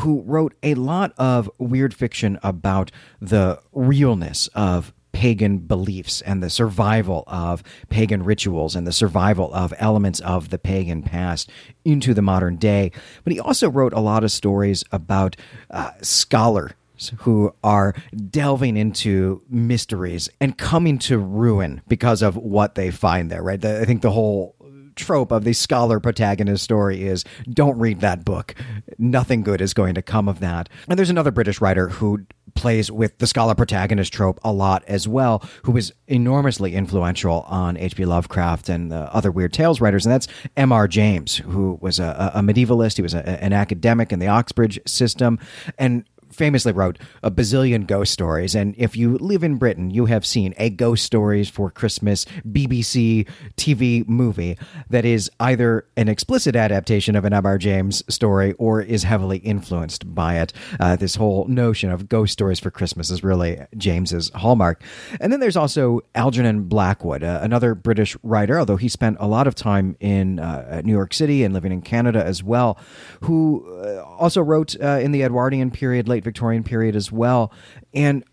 who 0.00 0.22
wrote 0.22 0.54
a 0.62 0.74
lot 0.74 1.12
of 1.16 1.50
weird 1.58 1.94
fiction 1.94 2.38
about 2.42 2.90
the 3.20 3.60
realness 3.72 4.48
of 4.48 4.92
pagan 5.18 5.58
beliefs 5.58 6.20
and 6.22 6.44
the 6.44 6.48
survival 6.48 7.24
of 7.26 7.64
pagan 7.88 8.22
rituals 8.22 8.76
and 8.76 8.86
the 8.86 8.92
survival 8.92 9.52
of 9.52 9.74
elements 9.78 10.20
of 10.20 10.50
the 10.50 10.58
pagan 10.58 11.02
past 11.02 11.50
into 11.84 12.14
the 12.14 12.22
modern 12.22 12.54
day. 12.54 12.92
But 13.24 13.32
he 13.32 13.40
also 13.40 13.68
wrote 13.68 13.92
a 13.92 13.98
lot 13.98 14.22
of 14.22 14.30
stories 14.30 14.84
about 14.92 15.34
uh, 15.72 15.90
scholars 16.02 16.72
who 17.18 17.52
are 17.64 17.96
delving 18.30 18.76
into 18.76 19.42
mysteries 19.50 20.28
and 20.40 20.56
coming 20.56 21.00
to 21.00 21.18
ruin 21.18 21.82
because 21.88 22.22
of 22.22 22.36
what 22.36 22.76
they 22.76 22.92
find 22.92 23.28
there, 23.28 23.42
right? 23.42 23.64
I 23.64 23.84
think 23.84 24.02
the 24.02 24.12
whole 24.12 24.54
trope 24.94 25.32
of 25.32 25.42
the 25.42 25.52
scholar 25.52 25.98
protagonist 25.98 26.62
story 26.62 27.04
is 27.04 27.24
don't 27.52 27.78
read 27.78 28.00
that 28.02 28.24
book. 28.24 28.54
Nothing 28.98 29.42
good 29.42 29.60
is 29.60 29.74
going 29.74 29.94
to 29.94 30.02
come 30.02 30.28
of 30.28 30.38
that. 30.40 30.68
And 30.88 30.96
there's 30.96 31.10
another 31.10 31.32
British 31.32 31.60
writer 31.60 31.88
who 31.88 32.24
plays 32.58 32.90
with 32.90 33.18
the 33.18 33.26
scholar 33.26 33.54
protagonist 33.54 34.12
trope 34.12 34.38
a 34.44 34.52
lot 34.52 34.84
as 34.86 35.08
well, 35.08 35.42
who 35.62 35.72
was 35.72 35.92
enormously 36.06 36.74
influential 36.74 37.42
on 37.48 37.76
H.P. 37.76 38.04
Lovecraft 38.04 38.68
and 38.68 38.92
the 38.92 39.12
other 39.14 39.30
Weird 39.30 39.52
Tales 39.52 39.80
writers, 39.80 40.04
and 40.04 40.12
that's 40.12 40.28
M.R. 40.56 40.88
James, 40.88 41.36
who 41.36 41.78
was 41.80 41.98
a, 41.98 42.32
a 42.34 42.40
medievalist. 42.40 42.96
He 42.96 43.02
was 43.02 43.14
a, 43.14 43.26
an 43.42 43.52
academic 43.52 44.12
in 44.12 44.18
the 44.18 44.28
Oxbridge 44.28 44.80
system, 44.86 45.38
and 45.78 46.04
famously 46.30 46.72
wrote 46.72 46.98
a 47.22 47.30
bazillion 47.30 47.86
ghost 47.86 48.12
stories. 48.12 48.54
And 48.54 48.74
if 48.78 48.96
you 48.96 49.18
live 49.18 49.42
in 49.42 49.56
Britain, 49.56 49.90
you 49.90 50.06
have 50.06 50.24
seen 50.26 50.54
a 50.58 50.70
Ghost 50.70 51.04
Stories 51.04 51.48
for 51.48 51.70
Christmas 51.70 52.24
BBC 52.46 53.28
TV 53.56 54.06
movie 54.08 54.58
that 54.90 55.04
is 55.04 55.30
either 55.40 55.86
an 55.96 56.08
explicit 56.08 56.56
adaptation 56.56 57.16
of 57.16 57.24
an 57.24 57.32
M.R. 57.32 57.58
James 57.58 58.02
story 58.12 58.52
or 58.54 58.80
is 58.80 59.02
heavily 59.02 59.38
influenced 59.38 60.14
by 60.14 60.38
it. 60.38 60.52
Uh, 60.80 60.96
this 60.96 61.14
whole 61.16 61.46
notion 61.46 61.90
of 61.90 62.08
ghost 62.08 62.32
stories 62.32 62.60
for 62.60 62.70
Christmas 62.70 63.10
is 63.10 63.22
really 63.22 63.60
James's 63.76 64.30
hallmark. 64.34 64.82
And 65.20 65.32
then 65.32 65.40
there's 65.40 65.56
also 65.56 66.00
Algernon 66.14 66.64
Blackwood, 66.64 67.22
uh, 67.22 67.40
another 67.42 67.74
British 67.74 68.16
writer, 68.22 68.58
although 68.58 68.76
he 68.76 68.88
spent 68.88 69.16
a 69.20 69.26
lot 69.26 69.46
of 69.46 69.54
time 69.54 69.96
in 70.00 70.38
uh, 70.38 70.82
New 70.84 70.92
York 70.92 71.14
City 71.14 71.44
and 71.44 71.54
living 71.54 71.72
in 71.72 71.82
Canada 71.82 72.24
as 72.24 72.42
well, 72.42 72.78
who 73.22 73.66
uh, 73.82 74.02
also 74.04 74.42
wrote 74.42 74.76
uh, 74.80 74.98
in 75.00 75.12
the 75.12 75.22
Edwardian 75.22 75.70
period, 75.70 76.08
late 76.08 76.17
Victorian 76.24 76.64
period 76.64 76.96
as 76.96 77.10
well, 77.12 77.52
and 77.94 78.24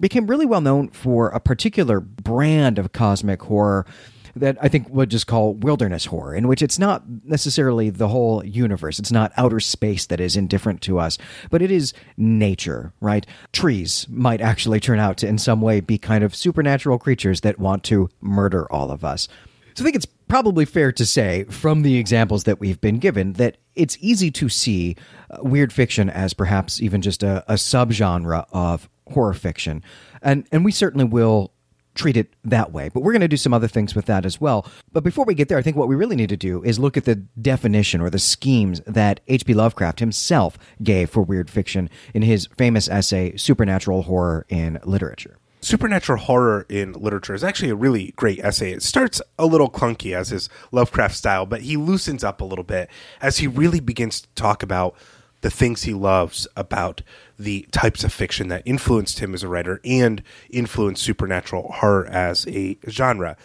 became 0.00 0.26
really 0.26 0.46
well 0.46 0.60
known 0.60 0.88
for 0.88 1.28
a 1.28 1.40
particular 1.40 2.00
brand 2.00 2.78
of 2.78 2.92
cosmic 2.92 3.42
horror 3.42 3.86
that 4.36 4.56
I 4.62 4.68
think 4.68 4.86
we'll 4.88 5.06
just 5.06 5.26
call 5.26 5.54
wilderness 5.54 6.04
horror, 6.04 6.34
in 6.34 6.46
which 6.46 6.62
it's 6.62 6.78
not 6.78 7.02
necessarily 7.24 7.90
the 7.90 8.08
whole 8.08 8.44
universe. 8.44 8.98
It's 8.98 9.10
not 9.10 9.32
outer 9.36 9.58
space 9.58 10.06
that 10.06 10.20
is 10.20 10.36
indifferent 10.36 10.80
to 10.82 10.98
us, 10.98 11.18
but 11.50 11.60
it 11.60 11.70
is 11.70 11.92
nature, 12.16 12.92
right? 13.00 13.26
Trees 13.52 14.06
might 14.08 14.40
actually 14.40 14.80
turn 14.80 15.00
out 15.00 15.16
to, 15.18 15.26
in 15.26 15.38
some 15.38 15.60
way, 15.60 15.80
be 15.80 15.98
kind 15.98 16.22
of 16.22 16.36
supernatural 16.36 16.98
creatures 16.98 17.40
that 17.40 17.58
want 17.58 17.82
to 17.84 18.10
murder 18.20 18.70
all 18.72 18.92
of 18.92 19.04
us. 19.04 19.28
So 19.74 19.82
I 19.82 19.84
think 19.84 19.96
it's 19.96 20.06
probably 20.06 20.64
fair 20.64 20.92
to 20.92 21.06
say, 21.06 21.44
from 21.44 21.82
the 21.82 21.96
examples 21.96 22.44
that 22.44 22.60
we've 22.60 22.80
been 22.80 22.98
given, 22.98 23.32
that 23.34 23.56
it's 23.78 23.96
easy 24.00 24.30
to 24.32 24.48
see 24.48 24.96
uh, 25.30 25.38
weird 25.42 25.72
fiction 25.72 26.10
as 26.10 26.34
perhaps 26.34 26.80
even 26.80 27.00
just 27.00 27.22
a, 27.22 27.44
a 27.50 27.54
subgenre 27.54 28.46
of 28.52 28.88
horror 29.10 29.34
fiction. 29.34 29.82
And, 30.20 30.46
and 30.52 30.64
we 30.64 30.72
certainly 30.72 31.04
will 31.04 31.52
treat 31.94 32.16
it 32.16 32.32
that 32.44 32.72
way. 32.72 32.88
But 32.88 33.02
we're 33.02 33.12
going 33.12 33.20
to 33.20 33.28
do 33.28 33.36
some 33.36 33.52
other 33.52 33.68
things 33.68 33.94
with 33.94 34.06
that 34.06 34.24
as 34.24 34.40
well. 34.40 34.66
But 34.92 35.02
before 35.02 35.24
we 35.24 35.34
get 35.34 35.48
there, 35.48 35.58
I 35.58 35.62
think 35.62 35.76
what 35.76 35.88
we 35.88 35.96
really 35.96 36.16
need 36.16 36.28
to 36.28 36.36
do 36.36 36.62
is 36.62 36.78
look 36.78 36.96
at 36.96 37.04
the 37.04 37.16
definition 37.16 38.00
or 38.00 38.08
the 38.08 38.18
schemes 38.18 38.80
that 38.86 39.20
H.P. 39.26 39.54
Lovecraft 39.54 40.00
himself 40.00 40.58
gave 40.82 41.10
for 41.10 41.22
weird 41.22 41.50
fiction 41.50 41.90
in 42.14 42.22
his 42.22 42.46
famous 42.56 42.88
essay, 42.88 43.36
Supernatural 43.36 44.02
Horror 44.02 44.46
in 44.48 44.78
Literature. 44.84 45.38
Supernatural 45.60 46.20
horror 46.20 46.66
in 46.68 46.92
literature 46.92 47.34
is 47.34 47.42
actually 47.42 47.70
a 47.70 47.74
really 47.74 48.12
great 48.16 48.38
essay. 48.40 48.72
It 48.72 48.82
starts 48.82 49.20
a 49.38 49.46
little 49.46 49.70
clunky 49.70 50.14
as 50.14 50.28
his 50.28 50.48
Lovecraft 50.70 51.16
style, 51.16 51.46
but 51.46 51.62
he 51.62 51.76
loosens 51.76 52.22
up 52.22 52.40
a 52.40 52.44
little 52.44 52.64
bit 52.64 52.88
as 53.20 53.38
he 53.38 53.46
really 53.46 53.80
begins 53.80 54.20
to 54.20 54.28
talk 54.34 54.62
about 54.62 54.94
the 55.40 55.50
things 55.50 55.82
he 55.82 55.94
loves 55.94 56.46
about 56.56 57.02
the 57.38 57.66
types 57.70 58.02
of 58.02 58.12
fiction 58.12 58.48
that 58.48 58.62
influenced 58.64 59.20
him 59.20 59.34
as 59.34 59.42
a 59.42 59.48
writer 59.48 59.80
and 59.84 60.22
influenced 60.50 61.02
supernatural 61.02 61.72
horror 61.72 62.06
as 62.06 62.46
a 62.48 62.76
genre. 62.88 63.36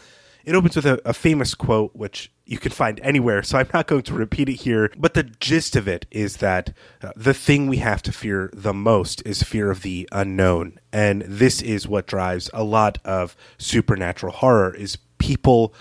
It 0.46 0.56
opens 0.56 0.76
with 0.76 0.86
a, 0.86 1.02
a, 1.06 1.14
famous 1.14 1.56
quote, 1.56 1.96
which 1.96 2.30
you 2.46 2.58
can 2.58 2.72
find 2.72 3.00
anywhere, 3.02 3.44
so 3.44 3.58
I'm 3.58 3.70
not 3.74 3.88
going 3.88 4.02
to 4.04 4.14
repeat 4.14 4.50
it 4.50 4.56
here. 4.56 4.92
But 4.98 5.14
the 5.14 5.24
gist 5.24 5.78
of 5.78 5.88
it 5.88 6.06
is 6.12 6.38
that 6.38 6.74
uh, 7.02 7.12
the 7.16 7.34
thing 7.34 7.68
we 7.68 7.78
have 7.78 8.02
to 8.04 8.12
fear 8.12 8.50
the 8.54 8.74
most 8.74 9.26
is 9.26 9.42
fear 9.42 9.72
of 9.72 9.84
the 9.84 10.08
unknown. 10.12 10.80
And 10.92 11.22
this 11.22 11.62
is 11.62 11.88
what 11.88 12.08
drives 12.08 12.50
a 12.54 12.64
lot 12.64 12.98
of 13.06 13.38
supernatural 13.58 14.34
horror 14.34 14.76
is 14.76 14.98
people 15.18 15.74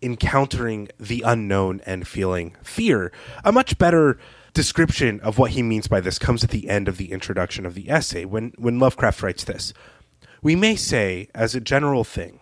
encountering 0.00 0.88
the 0.98 1.22
unknown 1.26 1.82
and 1.84 2.08
feeling 2.08 2.56
fear. 2.62 3.12
A 3.44 3.52
much 3.52 3.76
better 3.76 4.18
description 4.54 5.20
of 5.20 5.36
what 5.36 5.50
he 5.50 5.62
means 5.62 5.88
by 5.88 6.00
this 6.00 6.18
comes 6.18 6.42
at 6.42 6.50
the 6.50 6.70
end 6.70 6.88
of 6.88 6.96
the 6.96 7.12
introduction 7.12 7.66
of 7.66 7.74
the 7.74 7.90
essay 7.90 8.24
when, 8.24 8.52
when 8.56 8.78
Lovecraft 8.78 9.22
writes 9.22 9.44
this. 9.44 9.74
We 10.42 10.56
may 10.56 10.74
say, 10.74 11.28
as 11.34 11.54
a 11.54 11.60
general 11.60 12.02
thing, 12.02 12.39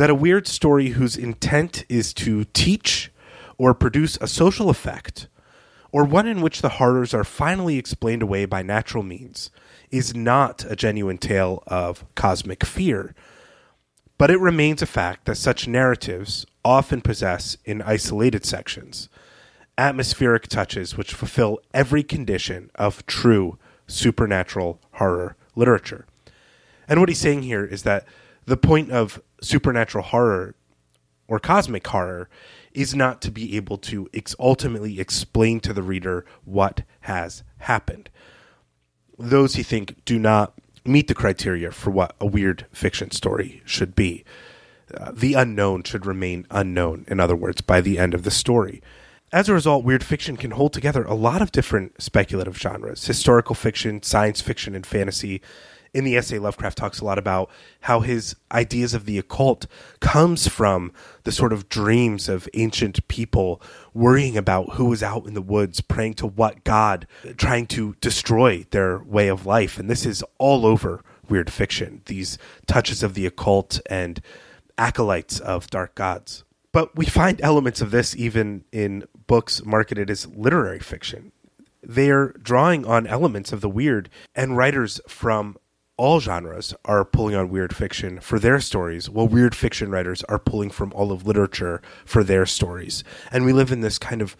that 0.00 0.08
a 0.08 0.14
weird 0.14 0.46
story 0.46 0.88
whose 0.88 1.14
intent 1.14 1.84
is 1.90 2.14
to 2.14 2.44
teach 2.54 3.12
or 3.58 3.74
produce 3.74 4.16
a 4.22 4.26
social 4.26 4.70
effect, 4.70 5.28
or 5.92 6.04
one 6.04 6.26
in 6.26 6.40
which 6.40 6.62
the 6.62 6.70
horrors 6.80 7.12
are 7.12 7.22
finally 7.22 7.76
explained 7.76 8.22
away 8.22 8.46
by 8.46 8.62
natural 8.62 9.04
means, 9.04 9.50
is 9.90 10.14
not 10.14 10.64
a 10.64 10.74
genuine 10.74 11.18
tale 11.18 11.62
of 11.66 12.02
cosmic 12.14 12.64
fear. 12.64 13.14
But 14.16 14.30
it 14.30 14.40
remains 14.40 14.80
a 14.80 14.86
fact 14.86 15.26
that 15.26 15.36
such 15.36 15.68
narratives 15.68 16.46
often 16.64 17.02
possess, 17.02 17.58
in 17.66 17.82
isolated 17.82 18.46
sections, 18.46 19.10
atmospheric 19.76 20.48
touches 20.48 20.96
which 20.96 21.12
fulfill 21.12 21.58
every 21.74 22.02
condition 22.02 22.70
of 22.74 23.04
true 23.04 23.58
supernatural 23.86 24.80
horror 24.92 25.36
literature. 25.54 26.06
And 26.88 27.00
what 27.00 27.10
he's 27.10 27.20
saying 27.20 27.42
here 27.42 27.66
is 27.66 27.82
that 27.82 28.06
the 28.46 28.56
point 28.56 28.90
of 28.90 29.20
supernatural 29.40 30.04
horror 30.04 30.54
or 31.28 31.38
cosmic 31.38 31.86
horror 31.86 32.28
is 32.72 32.94
not 32.94 33.20
to 33.22 33.30
be 33.30 33.56
able 33.56 33.78
to 33.78 34.08
ex- 34.14 34.34
ultimately 34.38 35.00
explain 35.00 35.60
to 35.60 35.72
the 35.72 35.82
reader 35.82 36.24
what 36.44 36.82
has 37.00 37.42
happened. 37.58 38.10
Those 39.18 39.54
he 39.54 39.62
think 39.62 40.04
do 40.04 40.18
not 40.18 40.54
meet 40.84 41.08
the 41.08 41.14
criteria 41.14 41.70
for 41.70 41.90
what 41.90 42.16
a 42.20 42.26
weird 42.26 42.66
fiction 42.72 43.10
story 43.10 43.62
should 43.64 43.94
be. 43.94 44.24
Uh, 44.92 45.12
the 45.14 45.34
unknown 45.34 45.82
should 45.84 46.06
remain 46.06 46.46
unknown, 46.50 47.04
in 47.06 47.20
other 47.20 47.36
words, 47.36 47.60
by 47.60 47.80
the 47.80 47.98
end 47.98 48.14
of 48.14 48.24
the 48.24 48.30
story 48.30 48.82
as 49.32 49.48
a 49.48 49.54
result, 49.54 49.84
weird 49.84 50.02
fiction 50.02 50.36
can 50.36 50.52
hold 50.52 50.72
together 50.72 51.04
a 51.04 51.14
lot 51.14 51.40
of 51.40 51.52
different 51.52 52.02
speculative 52.02 52.58
genres 52.58 53.06
historical 53.06 53.54
fiction, 53.54 54.02
science 54.02 54.40
fiction, 54.40 54.74
and 54.74 54.86
fantasy. 54.86 55.40
In 55.92 56.04
the 56.04 56.16
essay, 56.16 56.38
Lovecraft 56.38 56.78
talks 56.78 57.00
a 57.00 57.04
lot 57.04 57.18
about 57.18 57.50
how 57.80 58.00
his 58.00 58.36
ideas 58.52 58.94
of 58.94 59.06
the 59.06 59.18
occult 59.18 59.66
comes 60.00 60.46
from 60.46 60.92
the 61.24 61.32
sort 61.32 61.52
of 61.52 61.68
dreams 61.68 62.28
of 62.28 62.48
ancient 62.54 63.06
people 63.08 63.60
worrying 63.92 64.36
about 64.36 64.74
who 64.74 64.84
was 64.86 65.02
out 65.02 65.26
in 65.26 65.34
the 65.34 65.42
woods, 65.42 65.80
praying 65.80 66.14
to 66.14 66.26
what 66.26 66.62
god, 66.62 67.06
trying 67.36 67.66
to 67.66 67.96
destroy 68.00 68.64
their 68.70 69.00
way 69.00 69.26
of 69.26 69.46
life. 69.46 69.78
And 69.78 69.90
this 69.90 70.06
is 70.06 70.22
all 70.38 70.64
over 70.64 71.02
weird 71.28 71.50
fiction, 71.50 72.02
these 72.06 72.38
touches 72.66 73.02
of 73.02 73.14
the 73.14 73.26
occult 73.26 73.80
and 73.88 74.20
acolytes 74.78 75.40
of 75.40 75.68
dark 75.70 75.94
gods. 75.94 76.44
But 76.72 76.96
we 76.96 77.06
find 77.06 77.40
elements 77.40 77.80
of 77.80 77.90
this 77.90 78.14
even 78.16 78.64
in 78.70 79.04
books 79.26 79.64
marketed 79.64 80.08
as 80.08 80.26
literary 80.28 80.78
fiction. 80.78 81.32
They're 81.82 82.28
drawing 82.32 82.84
on 82.84 83.06
elements 83.06 83.52
of 83.52 83.60
the 83.60 83.68
weird, 83.68 84.10
and 84.34 84.56
writers 84.56 85.00
from 85.08 85.56
all 86.00 86.18
genres 86.18 86.72
are 86.86 87.04
pulling 87.04 87.34
on 87.34 87.50
weird 87.50 87.76
fiction 87.76 88.20
for 88.20 88.38
their 88.38 88.58
stories, 88.58 89.10
while 89.10 89.28
weird 89.28 89.54
fiction 89.54 89.90
writers 89.90 90.24
are 90.30 90.38
pulling 90.38 90.70
from 90.70 90.90
all 90.94 91.12
of 91.12 91.26
literature 91.26 91.82
for 92.06 92.24
their 92.24 92.46
stories. 92.46 93.04
And 93.30 93.44
we 93.44 93.52
live 93.52 93.70
in 93.70 93.82
this 93.82 93.98
kind 93.98 94.22
of 94.22 94.34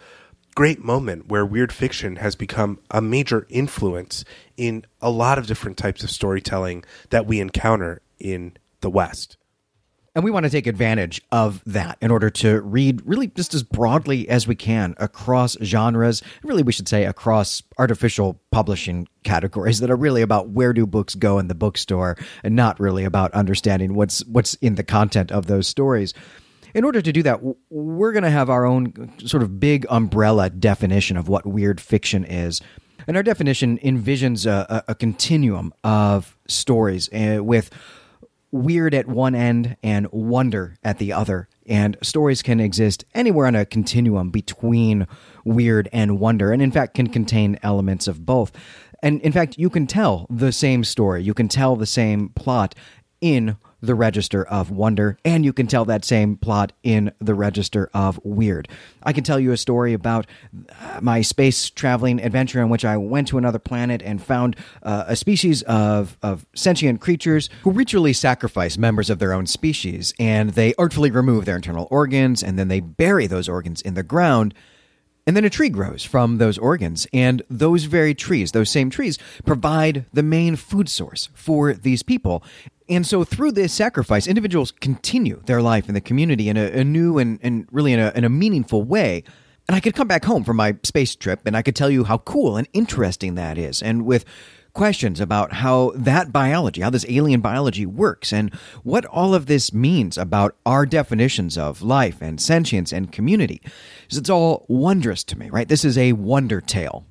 great 0.55 0.83
moment 0.83 1.27
where 1.27 1.45
weird 1.45 1.71
fiction 1.71 2.15
has 2.15 2.35
become 2.35 2.79
a 2.89 2.99
major 2.99 3.45
influence 3.47 4.25
in 4.57 4.83
a 5.01 5.11
lot 5.11 5.37
of 5.37 5.45
different 5.45 5.77
types 5.77 6.03
of 6.03 6.09
storytelling 6.09 6.83
that 7.11 7.27
we 7.27 7.39
encounter 7.39 8.01
in 8.17 8.57
the 8.79 8.89
West. 8.89 9.37
And 10.13 10.25
we 10.25 10.31
want 10.31 10.43
to 10.43 10.49
take 10.49 10.67
advantage 10.67 11.21
of 11.31 11.61
that 11.65 11.97
in 12.01 12.11
order 12.11 12.29
to 12.29 12.59
read 12.61 13.01
really 13.05 13.27
just 13.27 13.53
as 13.53 13.63
broadly 13.63 14.27
as 14.27 14.45
we 14.45 14.55
can 14.55 14.93
across 14.97 15.55
genres. 15.63 16.21
Really, 16.43 16.63
we 16.63 16.73
should 16.73 16.89
say 16.89 17.05
across 17.05 17.63
artificial 17.77 18.41
publishing 18.51 19.07
categories 19.23 19.79
that 19.79 19.89
are 19.89 19.95
really 19.95 20.21
about 20.21 20.49
where 20.49 20.73
do 20.73 20.85
books 20.85 21.15
go 21.15 21.39
in 21.39 21.47
the 21.47 21.55
bookstore 21.55 22.17
and 22.43 22.57
not 22.57 22.77
really 22.77 23.05
about 23.05 23.33
understanding 23.33 23.93
what's 23.93 24.25
what's 24.25 24.55
in 24.55 24.75
the 24.75 24.83
content 24.83 25.31
of 25.31 25.45
those 25.45 25.67
stories. 25.67 26.13
In 26.73 26.83
order 26.83 27.01
to 27.01 27.11
do 27.13 27.23
that, 27.23 27.39
we're 27.69 28.11
going 28.11 28.23
to 28.23 28.29
have 28.29 28.49
our 28.49 28.65
own 28.65 29.13
sort 29.25 29.43
of 29.43 29.61
big 29.61 29.85
umbrella 29.89 30.49
definition 30.49 31.15
of 31.15 31.29
what 31.29 31.45
weird 31.45 31.79
fiction 31.79 32.25
is. 32.25 32.61
And 33.07 33.17
our 33.17 33.23
definition 33.23 33.77
envisions 33.79 34.45
a, 34.45 34.83
a, 34.87 34.91
a 34.91 34.95
continuum 34.95 35.73
of 35.83 36.37
stories 36.47 37.11
uh, 37.13 37.43
with 37.43 37.69
weird 38.51 38.93
at 38.93 39.07
one 39.07 39.35
end 39.35 39.77
and 39.81 40.07
wonder 40.11 40.75
at 40.83 40.97
the 40.97 41.13
other. 41.13 41.47
And 41.65 41.97
stories 42.01 42.41
can 42.41 42.59
exist 42.59 43.05
anywhere 43.13 43.47
on 43.47 43.55
a 43.55 43.65
continuum 43.65 44.29
between 44.29 45.07
weird 45.45 45.89
and 45.93 46.19
wonder, 46.19 46.51
and 46.51 46.61
in 46.61 46.71
fact, 46.71 46.95
can 46.95 47.07
contain 47.07 47.59
elements 47.63 48.07
of 48.07 48.25
both. 48.25 48.51
And 49.01 49.21
in 49.21 49.31
fact, 49.31 49.57
you 49.57 49.69
can 49.69 49.87
tell 49.87 50.27
the 50.29 50.51
same 50.51 50.83
story, 50.83 51.23
you 51.23 51.33
can 51.33 51.47
tell 51.47 51.75
the 51.75 51.85
same 51.85 52.29
plot 52.29 52.75
in 53.21 53.57
the 53.81 53.95
Register 53.95 54.45
of 54.45 54.71
Wonder, 54.71 55.17
and 55.25 55.43
you 55.43 55.53
can 55.53 55.67
tell 55.67 55.85
that 55.85 56.05
same 56.05 56.37
plot 56.37 56.71
in 56.83 57.11
the 57.19 57.33
Register 57.33 57.89
of 57.93 58.19
Weird. 58.23 58.67
I 59.03 59.13
can 59.13 59.23
tell 59.23 59.39
you 59.39 59.51
a 59.51 59.57
story 59.57 59.93
about 59.93 60.27
uh, 60.79 60.99
my 61.01 61.21
space 61.21 61.69
traveling 61.69 62.21
adventure 62.21 62.61
in 62.61 62.69
which 62.69 62.85
I 62.85 62.97
went 62.97 63.27
to 63.29 63.37
another 63.37 63.59
planet 63.59 64.01
and 64.03 64.21
found 64.21 64.55
uh, 64.83 65.05
a 65.07 65.15
species 65.15 65.63
of, 65.63 66.17
of 66.21 66.45
sentient 66.53 67.01
creatures 67.01 67.49
who 67.63 67.71
ritually 67.71 68.13
sacrifice 68.13 68.77
members 68.77 69.09
of 69.09 69.19
their 69.19 69.33
own 69.33 69.47
species, 69.47 70.13
and 70.19 70.51
they 70.51 70.73
artfully 70.75 71.11
remove 71.11 71.45
their 71.45 71.55
internal 71.55 71.87
organs, 71.89 72.43
and 72.43 72.59
then 72.59 72.67
they 72.67 72.79
bury 72.79 73.27
those 73.27 73.49
organs 73.49 73.81
in 73.81 73.95
the 73.95 74.03
ground. 74.03 74.53
And 75.27 75.37
then 75.37 75.45
a 75.45 75.51
tree 75.51 75.69
grows 75.69 76.03
from 76.03 76.39
those 76.39 76.57
organs. 76.57 77.05
And 77.13 77.43
those 77.47 77.83
very 77.83 78.15
trees, 78.15 78.51
those 78.51 78.71
same 78.71 78.89
trees, 78.89 79.19
provide 79.45 80.05
the 80.11 80.23
main 80.23 80.55
food 80.55 80.89
source 80.89 81.29
for 81.33 81.73
these 81.73 82.01
people. 82.01 82.43
And 82.91 83.07
so 83.07 83.23
through 83.23 83.53
this 83.53 83.73
sacrifice, 83.73 84.27
individuals 84.27 84.71
continue 84.71 85.41
their 85.45 85.61
life 85.61 85.87
in 85.87 85.93
the 85.93 86.01
community 86.01 86.49
in 86.49 86.57
a, 86.57 86.65
a 86.65 86.83
new 86.83 87.17
and, 87.17 87.39
and 87.41 87.65
really 87.71 87.93
in 87.93 87.99
a, 87.99 88.11
in 88.13 88.25
a 88.25 88.29
meaningful 88.29 88.83
way. 88.83 89.23
And 89.69 89.77
I 89.77 89.79
could 89.79 89.95
come 89.95 90.09
back 90.09 90.25
home 90.25 90.43
from 90.43 90.57
my 90.57 90.75
space 90.83 91.15
trip 91.15 91.39
and 91.45 91.55
I 91.55 91.61
could 91.61 91.75
tell 91.75 91.89
you 91.89 92.03
how 92.03 92.17
cool 92.17 92.57
and 92.57 92.67
interesting 92.73 93.35
that 93.35 93.57
is. 93.57 93.81
And 93.81 94.05
with 94.05 94.25
questions 94.73 95.21
about 95.21 95.53
how 95.53 95.93
that 95.95 96.33
biology, 96.33 96.81
how 96.81 96.89
this 96.89 97.05
alien 97.07 97.39
biology 97.39 97.85
works, 97.85 98.33
and 98.33 98.53
what 98.83 99.05
all 99.05 99.33
of 99.33 99.45
this 99.45 99.73
means 99.73 100.17
about 100.17 100.57
our 100.65 100.85
definitions 100.85 101.57
of 101.57 101.81
life 101.81 102.21
and 102.21 102.41
sentience 102.41 102.91
and 102.91 103.11
community. 103.11 103.61
It's 104.09 104.29
all 104.29 104.65
wondrous 104.67 105.23
to 105.25 105.37
me, 105.37 105.49
right? 105.49 105.67
This 105.67 105.85
is 105.85 105.97
a 105.97 106.13
wonder 106.13 106.59
tale. 106.59 107.05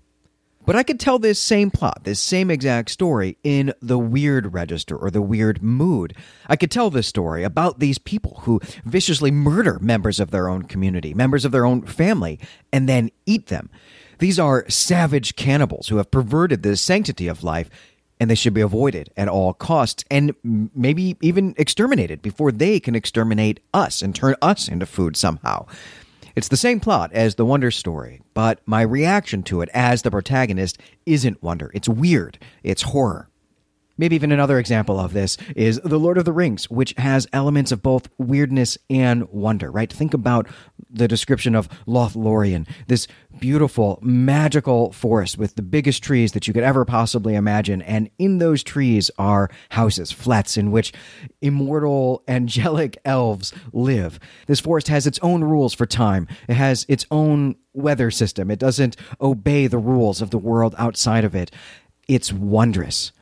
But 0.70 0.76
I 0.76 0.84
could 0.84 1.00
tell 1.00 1.18
this 1.18 1.40
same 1.40 1.72
plot, 1.72 2.04
this 2.04 2.20
same 2.20 2.48
exact 2.48 2.92
story 2.92 3.36
in 3.42 3.74
the 3.82 3.98
weird 3.98 4.54
register 4.54 4.96
or 4.96 5.10
the 5.10 5.20
weird 5.20 5.64
mood. 5.64 6.14
I 6.46 6.54
could 6.54 6.70
tell 6.70 6.90
this 6.90 7.08
story 7.08 7.42
about 7.42 7.80
these 7.80 7.98
people 7.98 8.42
who 8.44 8.60
viciously 8.84 9.32
murder 9.32 9.80
members 9.80 10.20
of 10.20 10.30
their 10.30 10.48
own 10.48 10.62
community, 10.62 11.12
members 11.12 11.44
of 11.44 11.50
their 11.50 11.66
own 11.66 11.82
family, 11.82 12.38
and 12.72 12.88
then 12.88 13.10
eat 13.26 13.48
them. 13.48 13.68
These 14.20 14.38
are 14.38 14.64
savage 14.68 15.34
cannibals 15.34 15.88
who 15.88 15.96
have 15.96 16.12
perverted 16.12 16.62
the 16.62 16.76
sanctity 16.76 17.26
of 17.26 17.42
life, 17.42 17.68
and 18.20 18.30
they 18.30 18.36
should 18.36 18.54
be 18.54 18.60
avoided 18.60 19.10
at 19.16 19.26
all 19.26 19.52
costs 19.52 20.04
and 20.08 20.36
maybe 20.44 21.16
even 21.20 21.52
exterminated 21.58 22.22
before 22.22 22.52
they 22.52 22.78
can 22.78 22.94
exterminate 22.94 23.58
us 23.74 24.02
and 24.02 24.14
turn 24.14 24.36
us 24.40 24.68
into 24.68 24.86
food 24.86 25.16
somehow. 25.16 25.66
It's 26.40 26.48
the 26.48 26.56
same 26.56 26.80
plot 26.80 27.12
as 27.12 27.34
the 27.34 27.44
Wonder 27.44 27.70
story, 27.70 28.22
but 28.32 28.62
my 28.64 28.80
reaction 28.80 29.42
to 29.42 29.60
it 29.60 29.68
as 29.74 30.00
the 30.00 30.10
protagonist 30.10 30.80
isn't 31.04 31.42
wonder. 31.42 31.70
It's 31.74 31.86
weird. 31.86 32.38
It's 32.62 32.80
horror. 32.80 33.28
Maybe 34.00 34.16
even 34.16 34.32
another 34.32 34.58
example 34.58 34.98
of 34.98 35.12
this 35.12 35.36
is 35.54 35.78
The 35.84 35.98
Lord 35.98 36.16
of 36.16 36.24
the 36.24 36.32
Rings, 36.32 36.70
which 36.70 36.94
has 36.96 37.28
elements 37.34 37.70
of 37.70 37.82
both 37.82 38.08
weirdness 38.16 38.78
and 38.88 39.28
wonder, 39.28 39.70
right? 39.70 39.92
Think 39.92 40.14
about 40.14 40.46
the 40.88 41.06
description 41.06 41.54
of 41.54 41.68
Lothlorien, 41.86 42.66
this 42.86 43.06
beautiful, 43.40 43.98
magical 44.00 44.90
forest 44.92 45.36
with 45.36 45.54
the 45.54 45.60
biggest 45.60 46.02
trees 46.02 46.32
that 46.32 46.48
you 46.48 46.54
could 46.54 46.62
ever 46.62 46.86
possibly 46.86 47.34
imagine. 47.34 47.82
And 47.82 48.08
in 48.18 48.38
those 48.38 48.62
trees 48.62 49.10
are 49.18 49.50
houses, 49.68 50.10
flats 50.10 50.56
in 50.56 50.70
which 50.70 50.94
immortal, 51.42 52.22
angelic 52.28 52.96
elves 53.04 53.52
live. 53.74 54.18
This 54.46 54.60
forest 54.60 54.88
has 54.88 55.06
its 55.06 55.18
own 55.18 55.44
rules 55.44 55.74
for 55.74 55.84
time, 55.84 56.26
it 56.48 56.54
has 56.54 56.86
its 56.88 57.04
own 57.10 57.54
weather 57.74 58.10
system. 58.10 58.50
It 58.50 58.58
doesn't 58.58 58.96
obey 59.20 59.66
the 59.66 59.76
rules 59.76 60.22
of 60.22 60.30
the 60.30 60.38
world 60.38 60.74
outside 60.78 61.24
of 61.24 61.34
it. 61.34 61.50
It's 62.08 62.32
wondrous. 62.32 63.12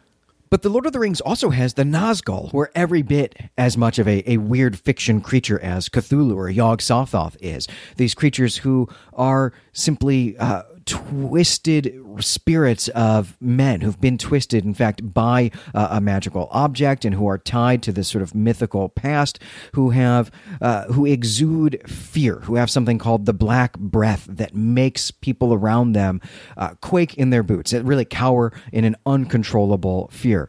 But 0.51 0.63
The 0.63 0.71
Lord 0.71 0.87
of 0.87 0.93
the 0.93 0.99
Rings 0.99 1.21
also 1.21 1.51
has 1.51 1.75
the 1.75 1.83
Nazgul, 1.83 2.51
who 2.51 2.61
are 2.61 2.71
every 2.75 3.03
bit 3.03 3.37
as 3.59 3.77
much 3.77 3.99
of 3.99 4.09
a, 4.09 4.29
a 4.31 4.39
weird 4.39 4.79
fiction 4.79 5.21
creature 5.21 5.61
as 5.61 5.89
Cthulhu 5.89 6.37
or 6.37 6.49
Yog 6.49 6.81
Sothoth 6.81 7.37
is. 7.41 7.69
These 7.97 8.15
creatures 8.15 8.59
who 8.59 8.89
are 9.13 9.53
simply 9.73 10.39
uh, 10.39 10.63
twisted 10.89 12.03
spirits 12.19 12.89
of 12.89 13.37
men 13.41 13.83
who've 13.83 14.01
been 14.01 14.17
twisted, 14.17 14.65
in 14.65 14.73
fact, 14.73 15.13
by 15.13 15.51
uh, 15.75 15.89
a 15.91 16.01
magical 16.01 16.49
object 16.51 17.05
and 17.05 17.15
who 17.15 17.27
are 17.27 17.37
tied 17.37 17.83
to 17.83 17.93
this 17.93 18.09
sort 18.09 18.23
of 18.23 18.35
mythical 18.35 18.89
past, 18.89 19.39
who 19.75 19.91
have 19.91 20.31
uh, 20.63 20.85
who 20.85 21.05
exude 21.05 21.79
fear, 21.87 22.37
who 22.41 22.55
have 22.55 22.71
something 22.71 22.99
called 22.99 23.27
the 23.27 23.35
black 23.35 23.79
breath 23.79 24.27
that 24.29 24.55
makes 24.55 25.11
people 25.11 25.53
around 25.53 25.93
them 25.93 26.23
uh, 26.57 26.71
quake 26.81 27.15
in 27.15 27.29
their 27.29 27.43
boots, 27.43 27.71
that 27.73 27.85
really 27.85 28.07
cower 28.07 28.51
in 28.73 28.85
an 28.85 28.97
uncontrollable 29.05 30.09
fear. 30.11 30.49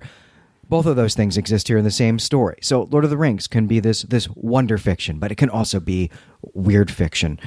Both 0.69 0.85
of 0.85 0.95
those 0.95 1.15
things 1.15 1.35
exist 1.35 1.67
here 1.67 1.77
in 1.77 1.83
the 1.83 1.91
same 1.91 2.17
story. 2.17 2.59
So 2.61 2.83
Lord 2.91 3.03
of 3.03 3.09
the 3.09 3.17
Rings 3.17 3.47
can 3.47 3.67
be 3.67 3.81
this 3.81 4.03
this 4.03 4.29
wonder 4.35 4.77
fiction, 4.77 5.19
but 5.19 5.31
it 5.31 5.35
can 5.35 5.49
also 5.49 5.81
be 5.81 6.09
weird 6.53 6.89
fiction. 6.89 7.39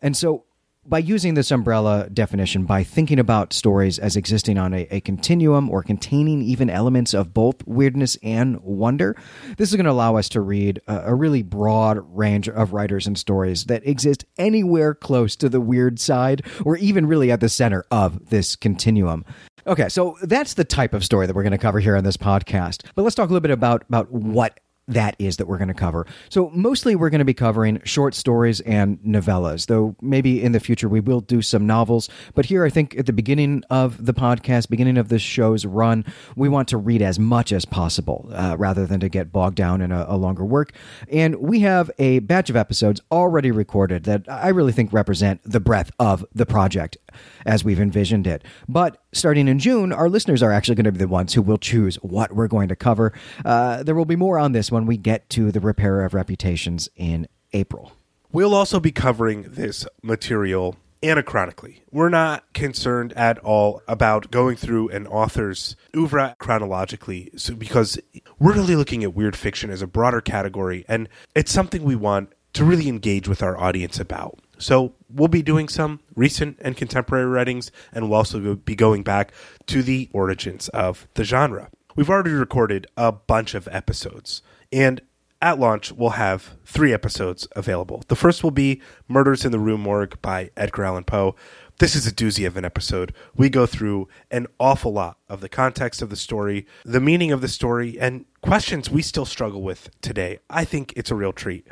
And 0.00 0.16
so 0.16 0.44
by 0.88 0.98
using 0.98 1.34
this 1.34 1.50
umbrella 1.50 2.08
definition, 2.12 2.64
by 2.64 2.82
thinking 2.82 3.18
about 3.18 3.52
stories 3.52 3.98
as 3.98 4.16
existing 4.16 4.58
on 4.58 4.72
a, 4.72 4.86
a, 4.90 5.00
continuum 5.00 5.68
or 5.70 5.82
containing 5.82 6.42
even 6.42 6.70
elements 6.70 7.14
of 7.14 7.34
both 7.34 7.66
weirdness 7.66 8.16
and 8.22 8.60
wonder, 8.60 9.16
this 9.56 9.70
is 9.70 9.76
going 9.76 9.84
to 9.84 9.90
allow 9.90 10.16
us 10.16 10.28
to 10.30 10.40
read 10.40 10.80
a, 10.86 11.10
a, 11.10 11.14
really 11.14 11.42
broad 11.42 11.98
range 12.16 12.48
of 12.48 12.72
writers 12.72 13.06
and 13.06 13.18
stories 13.18 13.64
that 13.64 13.86
exist 13.86 14.24
anywhere 14.38 14.94
close 14.94 15.36
to 15.36 15.48
the 15.48 15.60
weird 15.60 15.98
side 15.98 16.44
or 16.64 16.76
even 16.76 17.06
really 17.06 17.30
at 17.30 17.40
the 17.40 17.48
center 17.48 17.84
of 17.90 18.30
this 18.30 18.56
continuum. 18.56 19.24
Okay, 19.66 19.88
so 19.88 20.16
that's 20.22 20.54
the 20.54 20.64
type 20.64 20.94
of 20.94 21.04
story 21.04 21.26
that 21.26 21.34
we're 21.34 21.42
going 21.42 21.50
to 21.50 21.58
cover 21.58 21.80
here 21.80 21.96
on 21.96 22.04
this 22.04 22.16
podcast. 22.16 22.84
But 22.94 23.02
let's 23.02 23.16
talk 23.16 23.28
a 23.28 23.32
little 23.32 23.40
bit 23.40 23.50
about, 23.50 23.82
about 23.88 24.12
what 24.12 24.60
that 24.88 25.16
is 25.18 25.36
that 25.36 25.46
we're 25.46 25.58
going 25.58 25.68
to 25.68 25.74
cover. 25.74 26.06
So, 26.28 26.50
mostly 26.50 26.94
we're 26.94 27.10
going 27.10 27.18
to 27.18 27.24
be 27.24 27.34
covering 27.34 27.80
short 27.84 28.14
stories 28.14 28.60
and 28.60 28.98
novellas, 29.00 29.66
though 29.66 29.96
maybe 30.00 30.42
in 30.42 30.52
the 30.52 30.60
future 30.60 30.88
we 30.88 31.00
will 31.00 31.20
do 31.20 31.42
some 31.42 31.66
novels. 31.66 32.08
But 32.34 32.46
here, 32.46 32.64
I 32.64 32.70
think 32.70 32.96
at 32.98 33.06
the 33.06 33.12
beginning 33.12 33.64
of 33.70 34.04
the 34.04 34.14
podcast, 34.14 34.68
beginning 34.68 34.98
of 34.98 35.08
this 35.08 35.22
show's 35.22 35.66
run, 35.66 36.04
we 36.36 36.48
want 36.48 36.68
to 36.68 36.76
read 36.76 37.02
as 37.02 37.18
much 37.18 37.52
as 37.52 37.64
possible 37.64 38.28
uh, 38.32 38.56
rather 38.58 38.86
than 38.86 39.00
to 39.00 39.08
get 39.08 39.32
bogged 39.32 39.56
down 39.56 39.80
in 39.80 39.90
a, 39.90 40.06
a 40.08 40.16
longer 40.16 40.44
work. 40.44 40.72
And 41.10 41.36
we 41.36 41.60
have 41.60 41.90
a 41.98 42.20
batch 42.20 42.50
of 42.50 42.56
episodes 42.56 43.00
already 43.10 43.50
recorded 43.50 44.04
that 44.04 44.24
I 44.28 44.48
really 44.48 44.72
think 44.72 44.92
represent 44.92 45.40
the 45.44 45.60
breadth 45.60 45.90
of 45.98 46.24
the 46.34 46.46
project 46.46 46.96
as 47.44 47.64
we've 47.64 47.80
envisioned 47.80 48.26
it. 48.26 48.44
But 48.68 49.02
starting 49.12 49.48
in 49.48 49.58
June, 49.58 49.92
our 49.92 50.08
listeners 50.08 50.42
are 50.42 50.52
actually 50.52 50.74
going 50.74 50.84
to 50.84 50.92
be 50.92 50.98
the 50.98 51.08
ones 51.08 51.32
who 51.32 51.42
will 51.42 51.58
choose 51.58 51.96
what 51.96 52.32
we're 52.32 52.48
going 52.48 52.68
to 52.68 52.76
cover. 52.76 53.12
Uh, 53.44 53.82
there 53.82 53.94
will 53.94 54.04
be 54.04 54.16
more 54.16 54.38
on 54.38 54.52
this 54.52 54.70
when 54.76 54.84
we 54.84 54.98
get 54.98 55.30
to 55.30 55.50
the 55.50 55.58
repair 55.58 56.04
of 56.04 56.12
reputations 56.12 56.86
in 56.96 57.26
April. 57.54 57.92
We'll 58.30 58.54
also 58.54 58.78
be 58.78 58.92
covering 58.92 59.46
this 59.48 59.86
material 60.02 60.76
anachronically. 61.02 61.80
We're 61.90 62.10
not 62.10 62.52
concerned 62.52 63.14
at 63.14 63.38
all 63.38 63.80
about 63.88 64.30
going 64.30 64.56
through 64.56 64.90
an 64.90 65.06
author's 65.06 65.76
oeuvre 65.96 66.36
chronologically 66.38 67.30
so 67.36 67.54
because 67.54 67.98
we're 68.38 68.52
really 68.52 68.76
looking 68.76 69.02
at 69.02 69.14
weird 69.14 69.34
fiction 69.34 69.70
as 69.70 69.80
a 69.80 69.86
broader 69.86 70.20
category 70.20 70.84
and 70.90 71.08
it's 71.34 71.50
something 71.50 71.82
we 71.82 71.96
want 71.96 72.34
to 72.52 72.62
really 72.62 72.88
engage 72.88 73.28
with 73.28 73.42
our 73.42 73.58
audience 73.58 73.98
about. 73.98 74.38
So 74.58 74.92
we'll 75.08 75.28
be 75.28 75.42
doing 75.42 75.70
some 75.70 76.00
recent 76.14 76.58
and 76.60 76.76
contemporary 76.76 77.26
writings, 77.26 77.70
and 77.92 78.08
we'll 78.08 78.18
also 78.18 78.56
be 78.56 78.74
going 78.74 79.02
back 79.02 79.32
to 79.68 79.82
the 79.82 80.10
origins 80.12 80.68
of 80.70 81.08
the 81.14 81.24
genre. 81.24 81.70
We've 81.96 82.10
already 82.10 82.32
recorded 82.32 82.86
a 82.94 83.10
bunch 83.10 83.54
of 83.54 83.66
episodes, 83.72 84.42
and 84.76 85.00
at 85.40 85.58
launch, 85.58 85.90
we'll 85.90 86.10
have 86.10 86.56
three 86.66 86.92
episodes 86.92 87.48
available. 87.56 88.02
The 88.08 88.16
first 88.16 88.44
will 88.44 88.50
be 88.50 88.82
Murders 89.08 89.44
in 89.44 89.52
the 89.52 89.58
Rue 89.58 89.78
Morgue 89.78 90.20
by 90.20 90.50
Edgar 90.54 90.84
Allan 90.84 91.04
Poe. 91.04 91.34
This 91.78 91.94
is 91.94 92.06
a 92.06 92.12
doozy 92.12 92.46
of 92.46 92.58
an 92.58 92.64
episode. 92.64 93.14
We 93.34 93.48
go 93.48 93.64
through 93.64 94.08
an 94.30 94.46
awful 94.60 94.92
lot 94.92 95.16
of 95.30 95.40
the 95.40 95.48
context 95.48 96.02
of 96.02 96.10
the 96.10 96.16
story, 96.16 96.66
the 96.84 97.00
meaning 97.00 97.32
of 97.32 97.40
the 97.40 97.48
story, 97.48 97.98
and 97.98 98.26
questions 98.42 98.90
we 98.90 99.00
still 99.00 99.24
struggle 99.24 99.62
with 99.62 99.88
today. 100.02 100.40
I 100.50 100.64
think 100.64 100.92
it's 100.94 101.10
a 101.10 101.14
real 101.14 101.32
treat. 101.32 101.66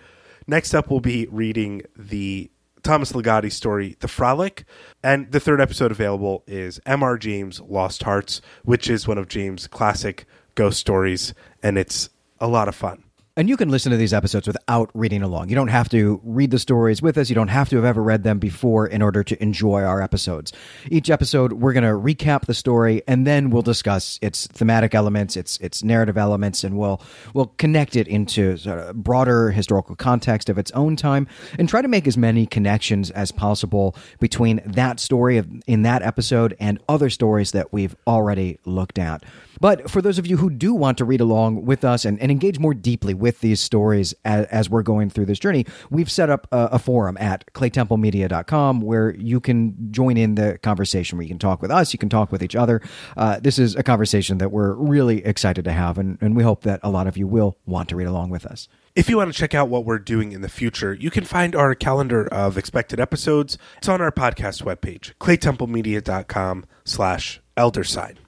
Next 0.47 0.75
up, 0.75 0.91
we'll 0.91 1.01
be 1.01 1.27
reading 1.31 1.83
the 1.97 2.51
Thomas 2.83 3.13
Ligotti 3.13 3.53
story, 3.53 3.97
The 4.01 4.09
Frolic. 4.09 4.65
And 5.03 5.31
the 5.31 5.41
third 5.41 5.61
episode 5.61 5.91
available 5.91 6.43
is 6.47 6.81
M.R. 6.87 7.19
James' 7.19 7.61
Lost 7.61 8.03
Hearts, 8.05 8.41
which 8.63 8.89
is 8.89 9.07
one 9.07 9.19
of 9.19 9.29
James' 9.29 9.67
classic 9.67 10.27
ghost 10.55 10.79
stories, 10.79 11.35
and 11.63 11.77
it's 11.77 12.11
a 12.45 12.47
lot 12.47 12.69
of 12.69 12.75
fun. 12.75 13.04
And 13.37 13.49
you 13.49 13.57
can 13.57 13.69
listen 13.69 13.91
to 13.91 13.99
these 13.99 14.15
episodes 14.15 14.47
without 14.47 14.93
reading 14.95 15.21
along. 15.21 15.49
You 15.49 15.57
don't 15.57 15.67
have 15.67 15.89
to 15.89 16.21
read 16.23 16.53
the 16.53 16.59
stories 16.61 17.03
with 17.03 17.19
us. 17.19 17.29
You 17.29 17.35
don't 17.35 17.49
have 17.49 17.69
to 17.71 17.77
have 17.77 17.85
ever 17.85 18.01
read 18.01 18.23
them 18.23 18.39
before 18.39 18.87
in 18.87 19.03
order 19.03 19.25
to 19.25 19.43
enjoy 19.43 19.83
our 19.83 20.01
episodes. 20.01 20.53
Each 20.89 21.11
episode, 21.11 21.55
we're 21.55 21.73
going 21.73 21.83
to 21.83 21.89
recap 21.89 22.47
the 22.47 22.55
story 22.55 23.03
and 23.09 23.27
then 23.27 23.51
we'll 23.51 23.63
discuss 23.63 24.21
its 24.23 24.47
thematic 24.47 24.95
elements, 24.95 25.37
its 25.37 25.59
its 25.59 25.83
narrative 25.83 26.17
elements, 26.17 26.63
and 26.63 26.79
we'll 26.79 27.03
we'll 27.35 27.53
connect 27.59 27.97
it 27.97 28.07
into 28.07 28.57
sort 28.57 28.79
of 28.79 29.03
broader 29.03 29.51
historical 29.51 29.97
context 29.97 30.49
of 30.49 30.57
its 30.57 30.71
own 30.71 30.95
time 30.95 31.27
and 31.59 31.69
try 31.69 31.83
to 31.83 31.89
make 31.89 32.07
as 32.07 32.17
many 32.17 32.47
connections 32.47 33.11
as 33.11 33.33
possible 33.33 33.97
between 34.21 34.61
that 34.65 35.01
story 35.01 35.39
of, 35.39 35.49
in 35.67 35.83
that 35.83 36.03
episode 36.03 36.57
and 36.61 36.79
other 36.89 37.11
stories 37.11 37.51
that 37.51 37.73
we've 37.73 37.97
already 38.07 38.61
looked 38.65 38.97
at. 38.97 39.25
But 39.61 39.91
for 39.91 40.03
those 40.03 40.19
of 40.19 40.27
you 40.27 40.37
who 40.37 40.51
do 40.51 40.75
want 40.75 40.99
to 40.99 41.05
read 41.05 41.21
along 41.21 41.65
with 41.65 41.85
us 41.85 42.05
and, 42.05 42.21
and 42.21 42.31
engage 42.31 42.59
more 42.59 42.75
deeply 42.75 43.15
with 43.25 43.41
these 43.41 43.59
stories 43.59 44.15
as, 44.27 44.45
as 44.49 44.69
we're 44.69 44.83
going 44.83 45.09
through 45.09 45.25
this 45.25 45.39
journey, 45.39 45.65
we've 45.89 46.11
set 46.11 46.29
up 46.29 46.47
a, 46.53 46.69
a 46.73 46.79
forum 46.79 47.17
at 47.19 47.51
claytemplemedia.com 47.55 48.83
where 48.83 49.15
you 49.17 49.41
can 49.41 49.91
join 49.91 50.19
in 50.19 50.35
the 50.35 50.59
conversation, 50.63 51.17
where 51.17 51.23
you 51.23 51.31
can 51.31 51.39
talk 51.39 51.63
with 51.63 51.71
us, 51.71 51.95
you 51.95 51.99
can 51.99 52.11
talk 52.11 52.31
with 52.31 52.43
each 52.43 52.55
other. 52.55 52.83
Uh, 53.17 53.41
this 53.41 53.59
is 53.59 53.75
a 53.77 53.83
conversation 53.83 54.37
that 54.37 54.53
we're 54.53 54.75
really 54.75 55.25
excited 55.25 55.65
to 55.65 55.73
have, 55.73 55.97
and, 55.97 56.19
and 56.21 56.37
we 56.37 56.43
hope 56.43 56.65
that 56.65 56.81
a 56.83 56.91
lot 56.91 57.07
of 57.07 57.17
you 57.17 57.27
will 57.27 57.57
want 57.65 57.89
to 57.89 57.97
read 57.97 58.07
along 58.07 58.29
with 58.29 58.45
us. 58.45 58.69
If 58.95 59.09
you 59.09 59.17
want 59.17 59.33
to 59.33 59.39
check 59.39 59.55
out 59.55 59.71
what 59.71 59.87
we're 59.87 59.99
doing 59.99 60.33
in 60.33 60.43
the 60.43 60.51
future, 60.51 60.93
you 60.93 61.11
can 61.11 61.25
find 61.25 61.57
our 61.57 61.75
calendar 61.75 62.27
of 62.27 62.59
expected 62.59 63.01
episodes. 63.01 63.57
It's 63.79 63.89
on 63.89 64.03
our 64.03 64.13
podcast 64.13 64.63
webpage, 64.63 65.15
claytemplemedia.com 65.15 66.67
slash 66.85 67.41
elder 67.57 67.85
sign. 67.85 68.19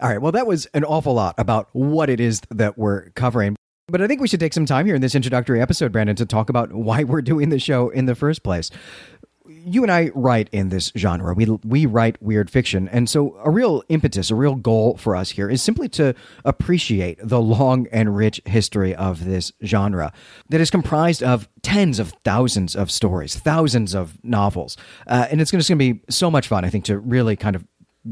All 0.00 0.10
right. 0.10 0.20
Well, 0.20 0.32
that 0.32 0.46
was 0.46 0.66
an 0.74 0.84
awful 0.84 1.14
lot 1.14 1.34
about 1.38 1.70
what 1.72 2.10
it 2.10 2.20
is 2.20 2.42
that 2.50 2.76
we're 2.76 3.08
covering. 3.10 3.56
But 3.86 4.00
I 4.00 4.06
think 4.06 4.20
we 4.20 4.28
should 4.28 4.40
take 4.40 4.54
some 4.54 4.64
time 4.64 4.86
here 4.86 4.94
in 4.94 5.02
this 5.02 5.14
introductory 5.14 5.60
episode, 5.60 5.92
Brandon, 5.92 6.16
to 6.16 6.24
talk 6.24 6.48
about 6.48 6.72
why 6.72 7.04
we're 7.04 7.20
doing 7.20 7.50
the 7.50 7.58
show 7.58 7.90
in 7.90 8.06
the 8.06 8.14
first 8.14 8.42
place. 8.42 8.70
You 9.46 9.82
and 9.82 9.92
I 9.92 10.10
write 10.14 10.48
in 10.52 10.70
this 10.70 10.90
genre. 10.96 11.34
We 11.34 11.44
we 11.62 11.84
write 11.84 12.22
weird 12.22 12.48
fiction, 12.48 12.88
and 12.88 13.10
so 13.10 13.38
a 13.44 13.50
real 13.50 13.82
impetus, 13.90 14.30
a 14.30 14.34
real 14.34 14.54
goal 14.54 14.96
for 14.96 15.14
us 15.14 15.28
here 15.28 15.50
is 15.50 15.62
simply 15.62 15.86
to 15.90 16.14
appreciate 16.46 17.18
the 17.22 17.42
long 17.42 17.86
and 17.92 18.16
rich 18.16 18.40
history 18.46 18.94
of 18.94 19.26
this 19.26 19.52
genre 19.62 20.14
that 20.48 20.62
is 20.62 20.70
comprised 20.70 21.22
of 21.22 21.46
tens 21.60 21.98
of 21.98 22.14
thousands 22.24 22.74
of 22.74 22.90
stories, 22.90 23.36
thousands 23.36 23.94
of 23.94 24.18
novels, 24.24 24.78
uh, 25.08 25.26
and 25.30 25.42
it's 25.42 25.50
going 25.50 25.62
to 25.62 25.76
be 25.76 26.00
so 26.08 26.30
much 26.30 26.48
fun. 26.48 26.64
I 26.64 26.70
think 26.70 26.86
to 26.86 26.98
really 26.98 27.36
kind 27.36 27.54
of 27.54 27.66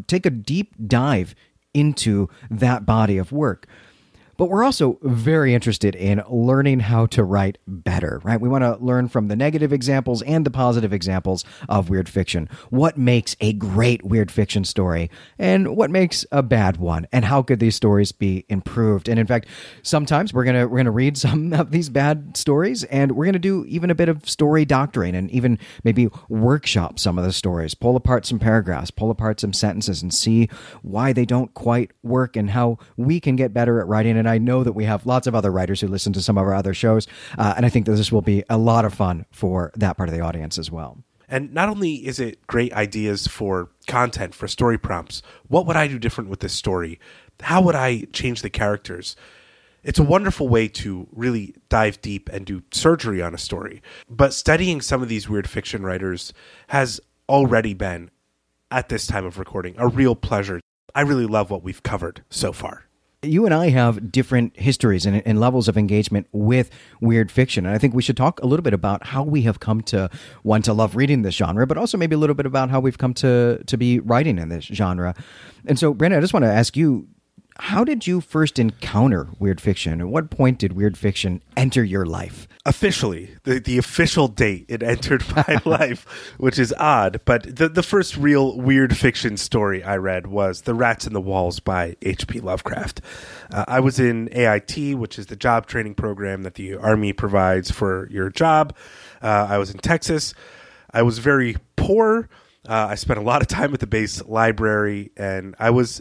take 0.07 0.27
a 0.27 0.31
deep 0.31 0.75
dive 0.87 1.35
into 1.73 2.29
that 2.51 2.85
body 2.85 3.17
of 3.17 3.33
work. 3.33 3.67
But 4.43 4.51
we're 4.51 4.65
also 4.65 4.99
very 5.03 5.55
interested 5.55 5.95
in 5.95 6.21
learning 6.29 6.81
how 6.81 7.07
to 7.07 7.23
write 7.23 7.59
better, 7.69 8.21
right? 8.25 8.41
We 8.41 8.49
want 8.49 8.65
to 8.65 8.77
learn 8.85 9.07
from 9.07 9.29
the 9.29 9.37
negative 9.37 9.73
examples 9.73 10.21
and 10.23 10.45
the 10.45 10.51
positive 10.51 10.93
examples 10.93 11.45
of 11.69 11.89
weird 11.89 12.09
fiction. 12.09 12.49
What 12.71 12.99
makes 12.99 13.37
a 13.41 13.53
great 13.53 14.05
weird 14.05 14.33
fiction 14.33 14.65
story 14.65 15.13
and 15.39 15.77
what 15.77 15.93
makes 15.93 16.27
a 16.33 16.43
bad 16.43 16.79
one? 16.79 17.07
And 17.13 17.25
how 17.25 17.43
could 17.43 17.61
these 17.61 17.77
stories 17.77 18.11
be 18.11 18.45
improved? 18.49 19.09
And 19.09 19.21
in 19.21 19.29
fact, 19.29 19.47
sometimes 19.83 20.35
we're 20.35 20.43
going 20.43 20.57
to 20.57 20.67
we're 20.67 20.79
going 20.79 20.87
to 20.87 20.91
read 20.91 21.17
some 21.17 21.53
of 21.53 21.71
these 21.71 21.89
bad 21.89 22.37
stories 22.37 22.83
and 22.83 23.13
we're 23.13 23.27
going 23.27 23.35
to 23.35 23.39
do 23.39 23.65
even 23.69 23.91
a 23.91 23.95
bit 23.95 24.09
of 24.09 24.29
story 24.29 24.65
doctoring 24.65 25.15
and 25.15 25.31
even 25.31 25.57
maybe 25.85 26.09
workshop 26.29 26.99
some 26.99 27.17
of 27.17 27.25
the 27.25 27.33
stories, 27.33 27.75
pull 27.75 27.95
apart 27.95 28.27
some 28.27 28.41
paragraphs, 28.41 28.91
pull 28.91 29.13
apart 29.13 29.39
some 29.39 29.53
sentences 29.53 30.03
and 30.03 30.13
see 30.13 30.49
why 30.83 31.13
they 31.13 31.25
don't 31.25 31.55
quite 31.55 31.93
work 32.03 32.35
and 32.35 32.51
how 32.51 32.77
we 32.97 33.21
can 33.21 33.37
get 33.37 33.55
better 33.55 33.79
at 33.79 33.87
writing 33.87 34.19
and 34.19 34.32
I 34.33 34.39
know 34.39 34.65
that 34.65 34.73
we 34.73 34.85
have 34.85 35.05
lots 35.07 35.27
of 35.27 35.35
other 35.35 35.53
writers 35.53 35.81
who 35.81 35.89
listen 35.89 36.13
to 36.15 36.23
some 36.23 36.39
of 36.39 36.45
our 36.45 36.55
other 36.55 36.75
shows, 36.75 37.07
uh, 37.37 37.53
and 37.57 37.67
I 37.67 37.69
think 37.69 37.87
that 37.87 37.93
this 37.93 38.11
will 38.11 38.23
be 38.23 38.43
a 38.49 38.57
lot 38.57 38.85
of 38.85 38.95
fun 38.95 39.27
for 39.31 39.73
that 39.77 39.97
part 39.97 40.09
of 40.09 40.15
the 40.15 40.23
audience 40.23 40.59
as 40.59 40.71
well. 40.71 40.99
And 41.29 41.53
not 41.53 41.69
only 41.69 42.07
is 42.07 42.19
it 42.19 42.47
great 42.47 42.73
ideas 42.73 43.27
for 43.27 43.71
content, 43.87 44.35
for 44.35 44.49
story 44.49 44.79
prompts, 44.79 45.23
what 45.49 45.67
would 45.67 45.77
I 45.77 45.87
do 45.87 45.99
different 45.99 46.31
with 46.31 46.41
this 46.41 46.53
story? 46.53 46.99
How 47.41 47.61
would 47.63 47.75
I 47.75 48.07
change 48.13 48.43
the 48.43 48.51
characters? 48.51 49.17
It's 49.83 49.99
a 49.99 50.05
wonderful 50.05 50.49
way 50.49 50.69
to 50.69 51.09
really 51.13 51.55
dive 51.69 52.01
deep 52.01 52.29
and 52.31 52.47
do 52.47 52.63
surgery 52.71 53.21
on 53.21 53.35
a 53.35 53.39
story. 53.39 53.83
But 54.09 54.33
studying 54.33 54.81
some 54.81 55.03
of 55.03 55.09
these 55.09 55.29
weird 55.29 55.49
fiction 55.49 55.83
writers 55.83 56.33
has 56.69 57.01
already 57.29 57.75
been, 57.75 58.11
at 58.71 58.89
this 58.89 59.07
time 59.07 59.27
of 59.27 59.39
recording, 59.39 59.75
a 59.77 59.89
real 59.89 60.15
pleasure. 60.15 60.61
I 60.95 61.03
really 61.03 61.27
love 61.27 61.51
what 61.51 61.63
we've 61.63 61.83
covered 61.83 62.25
so 62.31 62.53
far 62.53 62.87
you 63.23 63.45
and 63.45 63.55
I 63.55 63.69
have 63.69 64.11
different 64.11 64.59
histories 64.59 65.07
and, 65.07 65.23
and, 65.25 65.39
levels 65.39 65.69
of 65.69 65.79
engagement 65.79 66.27
with 66.33 66.71
weird 67.01 67.31
fiction. 67.31 67.67
And 67.67 67.75
I 67.75 67.79
think 67.79 67.95
we 67.95 68.03
should 68.03 68.17
talk 68.17 68.41
a 68.43 68.47
little 68.47 68.63
bit 68.63 68.75
about 68.75 69.07
how 69.07 69.23
we 69.23 69.43
have 69.43 69.61
come 69.61 69.81
to 69.83 70.11
one 70.43 70.63
to 70.63 70.73
love 70.73 70.97
reading 70.97 71.23
this 71.23 71.37
genre, 71.37 71.67
but 71.67 71.79
also 71.79 71.97
maybe 71.97 72.15
a 72.15 72.19
little 72.19 72.35
bit 72.35 72.47
about 72.47 72.71
how 72.71 72.81
we've 72.81 72.99
come 72.99 73.15
to 73.15 73.63
to 73.65 73.77
be 73.77 74.01
writing 74.01 74.39
in 74.39 74.49
this 74.49 74.65
genre. 74.65 75.15
And 75.67 75.79
so, 75.79 75.95
Brandon, 75.95 76.19
I 76.19 76.21
just 76.21 76.35
want 76.35 76.45
to 76.45 76.53
ask 76.53 76.77
you 76.77 77.07
how 77.59 77.85
did 77.85 78.07
you 78.07 78.21
first 78.21 78.59
encounter 78.59 79.29
weird 79.39 79.61
fiction? 79.61 80.01
At 80.01 80.09
what 80.09 80.31
point 80.31 80.59
did 80.59 80.73
weird 80.73 80.97
fiction 80.97 81.43
enter 81.57 81.85
your 81.85 82.07
life? 82.07 82.49
Officially, 82.65 83.37
the, 83.45 83.61
the 83.61 83.79
official 83.79 84.29
date 84.29 84.67
it 84.69 84.83
entered 84.83 85.25
my 85.35 85.61
life, 85.65 86.33
which 86.39 86.59
is 86.59 86.75
odd, 86.79 87.21
but 87.25 87.57
the, 87.57 87.69
the 87.69 87.83
first 87.83 88.17
real 88.17 88.59
weird 88.59 88.97
fiction 88.97 89.37
story 89.37 89.83
I 89.83 89.97
read 89.97 90.27
was 90.27 90.63
The 90.63 90.75
Rats 90.75 91.07
in 91.07 91.13
the 91.13 91.21
Walls 91.21 91.61
by 91.61 91.97
H.P. 92.03 92.41
Lovecraft. 92.41 93.01
Uh, 93.53 93.65
I 93.69 93.81
was 93.81 93.99
in 94.01 94.29
AIT, 94.33 94.97
which 94.97 95.19
is 95.19 95.27
the 95.27 95.37
job 95.37 95.67
training 95.67 95.95
program 95.95 96.43
that 96.43 96.55
the 96.55 96.77
Army 96.77 97.13
provides 97.13 97.71
for 97.71 98.09
your 98.11 98.31
job. 98.31 98.75
Uh, 99.21 99.47
I 99.51 99.59
was 99.59 99.71
in 99.71 99.79
Texas. 99.79 100.35
I 100.91 101.03
was 101.03 101.19
very 101.19 101.57
poor. 101.77 102.29
Uh, 102.69 102.89
I 102.91 102.95
spent 102.95 103.19
a 103.19 103.23
lot 103.23 103.43
of 103.43 103.49
time 103.49 103.75
at 103.75 103.81
the 103.81 103.87
base 103.87 104.25
library, 104.25 105.11
and 105.17 105.57
I 105.59 105.71
was 105.71 106.01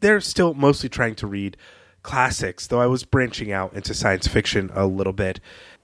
they're 0.00 0.20
still 0.20 0.54
mostly 0.54 0.88
trying 0.88 1.14
to 1.16 1.26
read 1.26 1.56
classics, 2.02 2.66
though 2.66 2.80
I 2.80 2.86
was 2.86 3.04
branching 3.04 3.52
out 3.52 3.74
into 3.74 3.94
science 3.94 4.26
fiction 4.26 4.70
a 4.74 4.86
little 4.86 5.12
bit. 5.12 5.40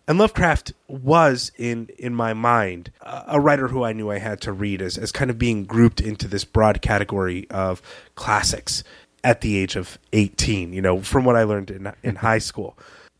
And 0.08 0.18
Lovecraft 0.18 0.72
was 0.86 1.50
in 1.58 1.88
in 1.98 2.14
my 2.14 2.32
mind 2.32 2.92
a 3.02 3.40
writer 3.40 3.68
who 3.68 3.82
I 3.82 3.92
knew 3.92 4.10
I 4.10 4.18
had 4.18 4.40
to 4.42 4.52
read 4.52 4.80
as 4.80 4.96
as 4.96 5.10
kind 5.10 5.30
of 5.30 5.38
being 5.38 5.64
grouped 5.64 6.00
into 6.00 6.28
this 6.28 6.44
broad 6.44 6.80
category 6.80 7.46
of 7.50 7.82
classics 8.14 8.84
at 9.24 9.40
the 9.40 9.56
age 9.56 9.74
of 9.74 9.98
18, 10.12 10.72
you 10.72 10.80
know, 10.80 11.02
from 11.02 11.24
what 11.24 11.34
I 11.34 11.42
learned 11.42 11.70
in 11.70 11.92
in 12.04 12.16
high 12.26 12.38
school. 12.38 12.78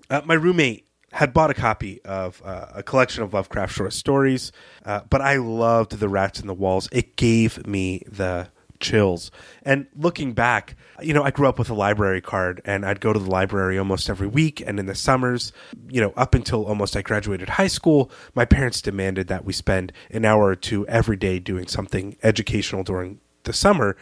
Uh, 0.08 0.22
my 0.24 0.34
roommate 0.34 0.86
had 1.12 1.32
bought 1.32 1.50
a 1.50 1.54
copy 1.54 2.00
of 2.04 2.40
uh, 2.44 2.66
a 2.74 2.82
collection 2.82 3.24
of 3.24 3.34
Lovecraft 3.34 3.74
short 3.74 3.92
stories, 3.92 4.52
uh, 4.84 5.00
but 5.10 5.20
I 5.20 5.36
loved 5.38 5.98
The 5.98 6.08
Rats 6.08 6.38
in 6.38 6.46
the 6.46 6.54
Walls. 6.54 6.88
It 6.92 7.16
gave 7.16 7.66
me 7.66 8.02
the 8.06 8.48
chills. 8.80 9.30
And 9.62 9.86
looking 9.96 10.32
back, 10.32 10.76
you 11.00 11.12
know, 11.12 11.22
I 11.22 11.30
grew 11.30 11.48
up 11.48 11.58
with 11.58 11.70
a 11.70 11.74
library 11.74 12.20
card 12.20 12.60
and 12.64 12.84
I'd 12.84 13.00
go 13.00 13.12
to 13.12 13.18
the 13.18 13.30
library 13.30 13.78
almost 13.78 14.08
every 14.08 14.26
week. 14.26 14.62
And 14.64 14.78
in 14.78 14.86
the 14.86 14.94
summers, 14.94 15.52
you 15.88 16.00
know, 16.00 16.12
up 16.16 16.34
until 16.34 16.64
almost 16.64 16.96
I 16.96 17.02
graduated 17.02 17.48
high 17.50 17.66
school, 17.66 18.10
my 18.34 18.44
parents 18.44 18.80
demanded 18.80 19.28
that 19.28 19.44
we 19.44 19.52
spend 19.52 19.92
an 20.10 20.24
hour 20.24 20.44
or 20.44 20.56
two 20.56 20.86
every 20.88 21.16
day 21.16 21.38
doing 21.38 21.66
something 21.66 22.16
educational 22.22 22.82
during 22.82 23.20
the 23.44 23.52
summer. 23.52 23.96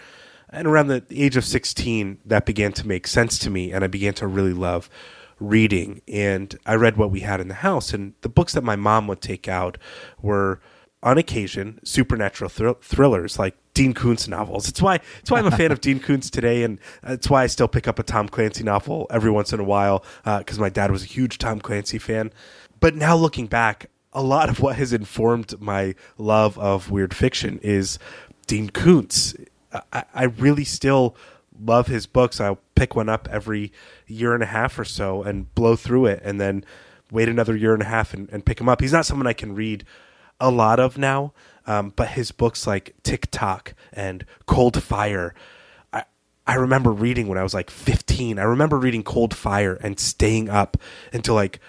And 0.50 0.68
around 0.68 0.88
the 0.88 1.04
age 1.10 1.36
of 1.36 1.44
16, 1.44 2.18
that 2.26 2.46
began 2.46 2.72
to 2.74 2.86
make 2.86 3.06
sense 3.06 3.38
to 3.40 3.50
me. 3.50 3.72
And 3.72 3.82
I 3.82 3.88
began 3.88 4.14
to 4.14 4.26
really 4.26 4.52
love 4.52 4.88
reading. 5.40 6.00
And 6.06 6.56
I 6.64 6.74
read 6.74 6.96
what 6.96 7.10
we 7.10 7.20
had 7.20 7.40
in 7.40 7.48
the 7.48 7.54
house. 7.54 7.92
And 7.92 8.14
the 8.20 8.28
books 8.28 8.52
that 8.52 8.62
my 8.62 8.76
mom 8.76 9.08
would 9.08 9.20
take 9.20 9.48
out 9.48 9.78
were 10.22 10.60
on 11.04 11.18
occasion 11.18 11.78
supernatural 11.84 12.48
thr- 12.48 12.80
thrillers 12.80 13.38
like 13.38 13.54
Dean 13.74 13.92
Koontz 13.92 14.26
novels. 14.26 14.68
It's 14.68 14.80
why 14.80 15.00
it's 15.20 15.30
why 15.30 15.38
I'm 15.38 15.46
a 15.46 15.50
fan 15.50 15.70
of 15.70 15.80
Dean 15.82 16.00
Koontz 16.00 16.30
today, 16.30 16.64
and 16.64 16.78
it's 17.04 17.28
why 17.28 17.44
I 17.44 17.46
still 17.46 17.68
pick 17.68 17.86
up 17.86 17.98
a 17.98 18.02
Tom 18.02 18.28
Clancy 18.28 18.64
novel 18.64 19.06
every 19.10 19.30
once 19.30 19.52
in 19.52 19.60
a 19.60 19.64
while 19.64 20.04
because 20.24 20.58
uh, 20.58 20.62
my 20.62 20.70
dad 20.70 20.90
was 20.90 21.02
a 21.04 21.06
huge 21.06 21.38
Tom 21.38 21.60
Clancy 21.60 21.98
fan. 21.98 22.32
But 22.80 22.94
now 22.96 23.14
looking 23.16 23.46
back, 23.46 23.90
a 24.12 24.22
lot 24.22 24.48
of 24.48 24.60
what 24.60 24.76
has 24.76 24.92
informed 24.92 25.60
my 25.60 25.94
love 26.16 26.58
of 26.58 26.90
weird 26.90 27.14
fiction 27.14 27.58
is 27.62 27.98
Dean 28.46 28.70
Koontz. 28.70 29.34
I, 29.92 30.04
I 30.14 30.24
really 30.24 30.64
still 30.64 31.16
love 31.60 31.88
his 31.88 32.06
books. 32.06 32.40
I'll 32.40 32.60
pick 32.74 32.96
one 32.96 33.08
up 33.08 33.28
every 33.30 33.72
year 34.06 34.34
and 34.34 34.42
a 34.42 34.46
half 34.46 34.78
or 34.78 34.84
so 34.84 35.22
and 35.22 35.52
blow 35.54 35.76
through 35.76 36.06
it, 36.06 36.22
and 36.24 36.40
then 36.40 36.64
wait 37.10 37.28
another 37.28 37.56
year 37.56 37.74
and 37.74 37.82
a 37.82 37.86
half 37.86 38.14
and, 38.14 38.28
and 38.30 38.46
pick 38.46 38.60
him 38.60 38.68
up. 38.68 38.80
He's 38.80 38.92
not 38.92 39.04
someone 39.04 39.26
I 39.26 39.34
can 39.34 39.54
read 39.54 39.84
a 40.40 40.50
lot 40.50 40.80
of 40.80 40.98
now. 40.98 41.32
Um, 41.66 41.92
but 41.96 42.08
his 42.08 42.30
books 42.30 42.66
like 42.66 42.94
Tick-Tock 43.02 43.74
and 43.92 44.26
Cold 44.46 44.82
Fire, 44.82 45.34
I, 45.92 46.04
I 46.46 46.56
remember 46.56 46.92
reading 46.92 47.26
when 47.26 47.38
I 47.38 47.42
was 47.42 47.54
like 47.54 47.70
15. 47.70 48.38
I 48.38 48.42
remember 48.42 48.78
reading 48.78 49.02
Cold 49.02 49.34
Fire 49.34 49.78
and 49.80 49.98
staying 49.98 50.50
up 50.50 50.76
until 51.12 51.34
like 51.34 51.60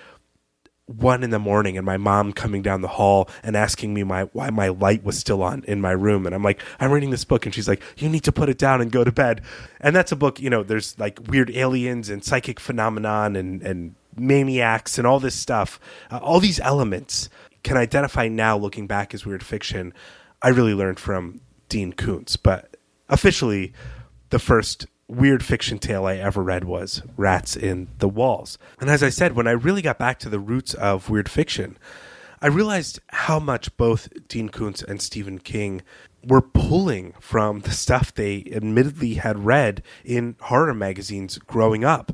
one 0.87 1.23
in 1.23 1.31
the 1.31 1.39
morning 1.39 1.77
and 1.77 1.85
my 1.85 1.97
mom 1.97 2.31
coming 2.31 2.61
down 2.61 2.81
the 2.81 2.87
hall 2.87 3.27
and 3.41 3.57
asking 3.57 3.93
me 3.93 4.03
my 4.03 4.23
why 4.33 4.51
my 4.51 4.67
light 4.67 5.03
was 5.03 5.17
still 5.17 5.41
on 5.41 5.63
in 5.67 5.81
my 5.81 5.91
room 5.91 6.27
and 6.27 6.35
I'm 6.35 6.43
like 6.43 6.61
I'm 6.79 6.91
reading 6.91 7.09
this 7.09 7.25
book 7.25 7.45
and 7.45 7.55
she's 7.55 7.67
like 7.67 7.81
you 7.97 8.07
need 8.07 8.23
to 8.25 8.31
put 8.31 8.49
it 8.49 8.59
down 8.59 8.81
and 8.81 8.91
go 8.91 9.03
to 9.03 9.11
bed 9.11 9.41
and 9.81 9.95
that's 9.95 10.11
a 10.11 10.15
book 10.15 10.39
you 10.39 10.49
know 10.49 10.61
there's 10.61 10.97
like 10.99 11.19
weird 11.27 11.49
aliens 11.55 12.09
and 12.09 12.23
psychic 12.23 12.59
phenomenon 12.59 13.35
and 13.35 13.63
and 13.63 13.95
maniacs 14.15 14.99
and 14.99 15.07
all 15.07 15.19
this 15.19 15.33
stuff 15.33 15.79
uh, 16.11 16.17
all 16.17 16.39
these 16.39 16.59
elements 16.59 17.29
can 17.65 17.77
identify 17.77 18.27
now 18.27 18.55
looking 18.55 18.85
back 18.85 19.13
as 19.13 19.25
weird 19.25 19.43
fiction, 19.43 19.91
I 20.39 20.49
really 20.49 20.75
learned 20.75 20.99
from 20.99 21.41
Dean 21.67 21.93
Koontz. 21.93 22.37
But 22.37 22.77
officially, 23.09 23.73
the 24.29 24.37
first 24.37 24.85
weird 25.07 25.43
fiction 25.43 25.79
tale 25.79 26.05
I 26.05 26.17
ever 26.17 26.43
read 26.43 26.63
was 26.63 27.01
Rats 27.17 27.55
in 27.55 27.87
the 27.97 28.07
Walls. 28.07 28.59
And 28.79 28.87
as 28.87 29.01
I 29.01 29.09
said, 29.09 29.35
when 29.35 29.47
I 29.47 29.51
really 29.51 29.81
got 29.81 29.97
back 29.97 30.19
to 30.19 30.29
the 30.29 30.39
roots 30.39 30.75
of 30.75 31.09
weird 31.09 31.27
fiction, 31.27 31.79
I 32.39 32.47
realized 32.47 32.99
how 33.07 33.39
much 33.39 33.75
both 33.77 34.09
Dean 34.27 34.49
Koontz 34.49 34.83
and 34.83 35.01
Stephen 35.01 35.39
King 35.39 35.81
were 36.23 36.41
pulling 36.41 37.13
from 37.19 37.61
the 37.61 37.71
stuff 37.71 38.13
they 38.13 38.47
admittedly 38.51 39.15
had 39.15 39.43
read 39.43 39.81
in 40.03 40.35
horror 40.39 40.75
magazines 40.75 41.39
growing 41.39 41.83
up, 41.83 42.11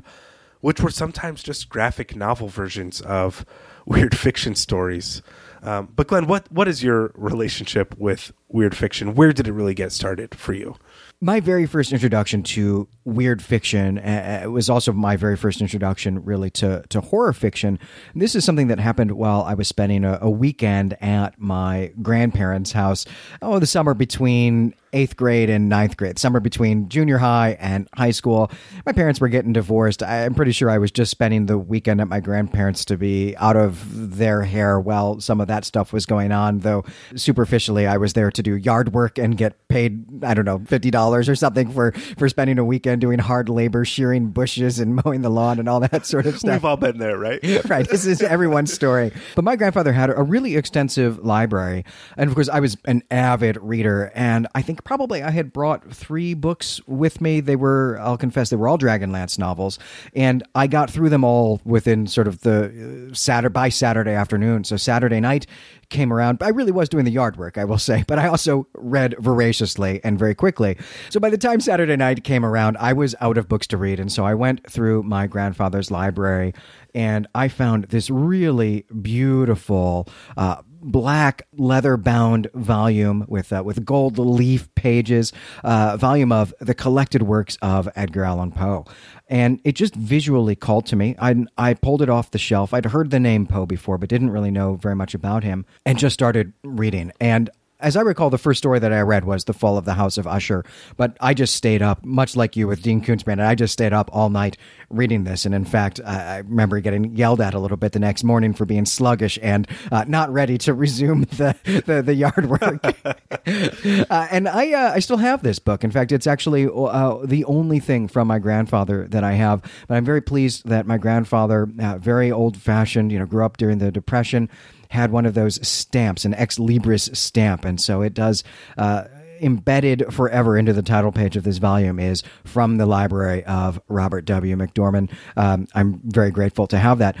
which 0.62 0.80
were 0.80 0.90
sometimes 0.90 1.42
just 1.42 1.68
graphic 1.68 2.16
novel 2.16 2.48
versions 2.48 3.02
of 3.02 3.44
weird 3.86 4.16
fiction 4.16 4.54
stories. 4.54 5.20
Um, 5.62 5.92
but 5.94 6.08
Glenn, 6.08 6.26
what 6.26 6.50
what 6.50 6.66
is 6.66 6.82
your 6.82 7.12
relationship 7.14 7.94
with 7.98 8.32
weird 8.48 8.74
fiction? 8.74 9.14
Where 9.14 9.32
did 9.32 9.46
it 9.46 9.52
really 9.52 9.74
get 9.74 9.92
started 9.92 10.34
for 10.34 10.54
you? 10.54 10.76
my 11.22 11.38
very 11.38 11.66
first 11.66 11.92
introduction 11.92 12.42
to 12.42 12.88
weird 13.04 13.40
fiction 13.40 13.96
uh, 14.00 14.42
was 14.48 14.68
also 14.68 14.92
my 14.92 15.14
very 15.14 15.36
first 15.36 15.60
introduction 15.60 16.22
really 16.24 16.50
to, 16.50 16.82
to 16.88 17.00
horror 17.00 17.32
fiction. 17.32 17.78
This 18.12 18.34
is 18.34 18.44
something 18.44 18.66
that 18.66 18.80
happened 18.80 19.12
while 19.12 19.42
I 19.42 19.54
was 19.54 19.68
spending 19.68 20.04
a, 20.04 20.18
a 20.20 20.28
weekend 20.28 21.00
at 21.00 21.38
my 21.38 21.92
grandparents' 22.02 22.72
house. 22.72 23.06
Oh, 23.40 23.60
the 23.60 23.68
summer 23.68 23.94
between 23.94 24.74
eighth 24.92 25.16
grade 25.16 25.50
and 25.50 25.68
ninth 25.68 25.96
grade, 25.96 26.18
somewhere 26.18 26.40
between 26.40 26.88
junior 26.88 27.18
high 27.18 27.56
and 27.60 27.88
high 27.94 28.10
school. 28.10 28.50
My 28.84 28.92
parents 28.92 29.20
were 29.20 29.28
getting 29.28 29.52
divorced. 29.52 30.02
I'm 30.02 30.34
pretty 30.34 30.52
sure 30.52 30.70
I 30.70 30.78
was 30.78 30.90
just 30.90 31.10
spending 31.10 31.46
the 31.46 31.58
weekend 31.58 32.00
at 32.00 32.08
my 32.08 32.20
grandparents 32.20 32.84
to 32.86 32.96
be 32.96 33.36
out 33.36 33.56
of 33.56 34.16
their 34.16 34.42
hair 34.42 34.78
while 34.78 35.20
some 35.20 35.40
of 35.40 35.48
that 35.48 35.64
stuff 35.64 35.92
was 35.92 36.06
going 36.06 36.32
on, 36.32 36.60
though 36.60 36.84
superficially 37.16 37.86
I 37.86 37.96
was 37.96 38.12
there 38.12 38.30
to 38.30 38.42
do 38.42 38.56
yard 38.56 38.92
work 38.92 39.18
and 39.18 39.36
get 39.36 39.68
paid, 39.68 40.24
I 40.24 40.34
don't 40.34 40.44
know, 40.44 40.58
$50 40.58 41.28
or 41.28 41.34
something 41.34 41.70
for, 41.70 41.92
for 42.18 42.28
spending 42.28 42.58
a 42.58 42.64
weekend 42.64 43.00
doing 43.00 43.18
hard 43.18 43.48
labor, 43.48 43.84
shearing 43.84 44.28
bushes 44.28 44.78
and 44.78 44.96
mowing 45.04 45.22
the 45.22 45.30
lawn 45.30 45.58
and 45.58 45.68
all 45.68 45.80
that 45.80 46.06
sort 46.06 46.26
of 46.26 46.38
stuff. 46.38 46.52
We've 46.52 46.64
all 46.64 46.76
been 46.76 46.98
there, 46.98 47.18
right? 47.18 47.40
right. 47.68 47.88
This 47.88 48.06
is 48.06 48.22
everyone's 48.22 48.72
story. 48.72 49.12
But 49.34 49.44
my 49.44 49.56
grandfather 49.56 49.92
had 49.92 50.10
a 50.10 50.22
really 50.22 50.56
extensive 50.56 51.24
library. 51.24 51.84
And 52.16 52.28
of 52.28 52.34
course, 52.34 52.48
I 52.48 52.60
was 52.60 52.76
an 52.84 53.02
avid 53.10 53.56
reader. 53.60 54.12
And 54.14 54.46
I 54.54 54.62
think 54.62 54.81
probably 54.84 55.22
I 55.22 55.30
had 55.30 55.52
brought 55.52 55.92
three 55.92 56.34
books 56.34 56.80
with 56.86 57.20
me. 57.20 57.40
They 57.40 57.56
were, 57.56 57.98
I'll 58.00 58.16
confess, 58.16 58.50
they 58.50 58.56
were 58.56 58.68
all 58.68 58.78
Dragonlance 58.78 59.38
novels, 59.38 59.78
and 60.14 60.42
I 60.54 60.66
got 60.66 60.90
through 60.90 61.08
them 61.08 61.24
all 61.24 61.60
within 61.64 62.06
sort 62.06 62.28
of 62.28 62.40
the 62.40 63.08
uh, 63.10 63.14
Saturday 63.14 63.52
by 63.52 63.68
Saturday 63.68 64.12
afternoon. 64.12 64.64
So 64.64 64.76
Saturday 64.76 65.20
night 65.20 65.46
came 65.88 66.12
around. 66.12 66.42
I 66.42 66.48
really 66.48 66.72
was 66.72 66.88
doing 66.88 67.04
the 67.04 67.10
yard 67.10 67.36
work, 67.36 67.58
I 67.58 67.64
will 67.64 67.78
say, 67.78 68.04
but 68.08 68.18
I 68.18 68.28
also 68.28 68.66
read 68.74 69.14
voraciously 69.18 70.00
and 70.04 70.18
very 70.18 70.34
quickly. 70.34 70.78
So 71.10 71.20
by 71.20 71.30
the 71.30 71.38
time 71.38 71.60
Saturday 71.60 71.96
night 71.96 72.24
came 72.24 72.44
around, 72.44 72.76
I 72.78 72.92
was 72.92 73.14
out 73.20 73.38
of 73.38 73.48
books 73.48 73.66
to 73.68 73.76
read, 73.76 74.00
and 74.00 74.10
so 74.10 74.24
I 74.24 74.34
went 74.34 74.68
through 74.70 75.02
my 75.02 75.26
grandfather's 75.26 75.90
library 75.90 76.54
and 76.94 77.26
I 77.34 77.48
found 77.48 77.84
this 77.84 78.10
really 78.10 78.84
beautiful 79.00 80.08
uh, 80.36 80.62
black 80.82 81.46
leather 81.56 81.96
bound 81.96 82.48
volume 82.54 83.24
with 83.28 83.52
uh, 83.52 83.62
with 83.64 83.84
gold 83.84 84.18
leaf 84.18 84.72
pages, 84.74 85.32
uh, 85.64 85.96
volume 85.96 86.32
of 86.32 86.52
the 86.60 86.74
collected 86.74 87.22
works 87.22 87.56
of 87.62 87.88
Edgar 87.94 88.24
Allan 88.24 88.52
Poe, 88.52 88.84
and 89.28 89.60
it 89.64 89.72
just 89.72 89.94
visually 89.94 90.56
called 90.56 90.86
to 90.86 90.96
me. 90.96 91.14
I 91.18 91.44
I 91.56 91.74
pulled 91.74 92.02
it 92.02 92.08
off 92.10 92.30
the 92.30 92.38
shelf. 92.38 92.74
I'd 92.74 92.86
heard 92.86 93.10
the 93.10 93.20
name 93.20 93.46
Poe 93.46 93.66
before, 93.66 93.98
but 93.98 94.08
didn't 94.08 94.30
really 94.30 94.50
know 94.50 94.74
very 94.74 94.96
much 94.96 95.14
about 95.14 95.44
him, 95.44 95.64
and 95.86 95.98
just 95.98 96.14
started 96.14 96.52
reading. 96.64 97.12
And 97.20 97.50
as 97.82 97.96
I 97.96 98.00
recall, 98.00 98.30
the 98.30 98.38
first 98.38 98.58
story 98.58 98.78
that 98.78 98.92
I 98.92 99.00
read 99.00 99.24
was 99.24 99.44
The 99.44 99.52
Fall 99.52 99.76
of 99.76 99.84
the 99.84 99.94
House 99.94 100.16
of 100.16 100.26
Usher, 100.26 100.64
but 100.96 101.16
I 101.20 101.34
just 101.34 101.54
stayed 101.54 101.82
up, 101.82 102.04
much 102.04 102.36
like 102.36 102.56
you 102.56 102.68
with 102.68 102.82
Dean 102.82 103.00
Koontz 103.00 103.24
I 103.26 103.54
just 103.54 103.72
stayed 103.72 103.92
up 103.92 104.08
all 104.12 104.30
night 104.30 104.56
reading 104.88 105.24
this. 105.24 105.44
And 105.44 105.54
in 105.54 105.64
fact, 105.64 106.00
I 106.04 106.38
remember 106.38 106.80
getting 106.80 107.16
yelled 107.16 107.40
at 107.40 107.54
a 107.54 107.58
little 107.58 107.76
bit 107.76 107.92
the 107.92 107.98
next 107.98 108.22
morning 108.24 108.54
for 108.54 108.64
being 108.64 108.84
sluggish 108.84 109.38
and 109.42 109.66
uh, 109.90 110.04
not 110.06 110.32
ready 110.32 110.58
to 110.58 110.74
resume 110.82 111.24
the, 111.24 111.56
the, 111.86 112.02
the 112.02 112.14
yard 112.14 112.48
work. 112.48 112.84
uh, 114.10 114.28
and 114.30 114.48
I, 114.48 114.72
uh, 114.72 114.92
I 114.94 115.00
still 115.00 115.16
have 115.16 115.42
this 115.42 115.58
book. 115.58 115.82
In 115.82 115.90
fact, 115.90 116.12
it's 116.12 116.26
actually 116.26 116.68
uh, 116.72 117.18
the 117.24 117.44
only 117.46 117.80
thing 117.80 118.06
from 118.06 118.28
my 118.28 118.38
grandfather 118.38 119.08
that 119.08 119.24
I 119.24 119.32
have. 119.32 119.62
But 119.88 119.96
I'm 119.96 120.04
very 120.04 120.20
pleased 120.20 120.68
that 120.68 120.86
my 120.86 120.98
grandfather, 120.98 121.68
uh, 121.80 121.98
very 121.98 122.30
old 122.30 122.56
fashioned, 122.56 123.10
you 123.10 123.18
know, 123.18 123.26
grew 123.26 123.44
up 123.44 123.56
during 123.56 123.78
the 123.78 123.90
Depression 123.90 124.48
had 124.92 125.10
one 125.10 125.26
of 125.26 125.34
those 125.34 125.66
stamps, 125.66 126.24
an 126.24 126.34
ex 126.34 126.58
libris 126.58 127.14
stamp, 127.16 127.64
and 127.64 127.80
so 127.80 128.02
it 128.02 128.14
does. 128.14 128.44
Uh, 128.76 129.04
embedded 129.40 130.04
forever 130.14 130.56
into 130.56 130.72
the 130.72 130.82
title 130.82 131.10
page 131.10 131.36
of 131.36 131.42
this 131.42 131.58
volume 131.58 131.98
is 131.98 132.22
from 132.44 132.76
the 132.76 132.86
library 132.86 133.44
of 133.44 133.80
Robert 133.88 134.24
W. 134.24 134.54
McDorman. 134.54 135.10
Um, 135.36 135.66
I'm 135.74 136.00
very 136.04 136.30
grateful 136.30 136.68
to 136.68 136.78
have 136.78 136.98
that. 136.98 137.16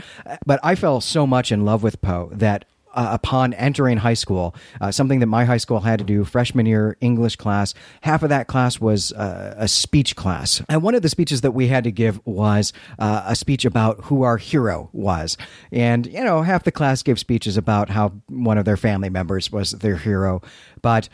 But 0.46 0.60
I 0.62 0.76
fell 0.76 1.00
so 1.00 1.26
much 1.26 1.50
in 1.50 1.64
love 1.64 1.82
with 1.82 2.00
Poe 2.00 2.30
that 2.34 2.64
uh, 2.94 3.08
upon 3.12 3.52
entering 3.54 3.98
high 3.98 4.14
school, 4.14 4.54
uh, 4.80 4.90
something 4.90 5.20
that 5.20 5.26
my 5.26 5.44
high 5.44 5.56
school 5.56 5.80
had 5.80 5.98
to 5.98 6.04
do 6.04 6.24
freshman 6.24 6.66
year 6.66 6.96
English 7.00 7.36
class. 7.36 7.74
Half 8.02 8.22
of 8.22 8.28
that 8.28 8.46
class 8.46 8.80
was 8.80 9.12
uh, 9.12 9.54
a 9.56 9.68
speech 9.68 10.16
class. 10.16 10.62
And 10.68 10.82
one 10.82 10.94
of 10.94 11.02
the 11.02 11.08
speeches 11.08 11.40
that 11.42 11.52
we 11.52 11.68
had 11.68 11.84
to 11.84 11.92
give 11.92 12.20
was 12.26 12.72
uh, 12.98 13.24
a 13.26 13.36
speech 13.36 13.64
about 13.64 14.04
who 14.04 14.22
our 14.22 14.36
hero 14.36 14.90
was. 14.92 15.36
And, 15.70 16.06
you 16.06 16.24
know, 16.24 16.42
half 16.42 16.64
the 16.64 16.72
class 16.72 17.02
gave 17.02 17.18
speeches 17.18 17.56
about 17.56 17.90
how 17.90 18.12
one 18.28 18.58
of 18.58 18.64
their 18.64 18.76
family 18.76 19.10
members 19.10 19.50
was 19.50 19.72
their 19.72 19.96
hero. 19.96 20.42
But 20.80 21.08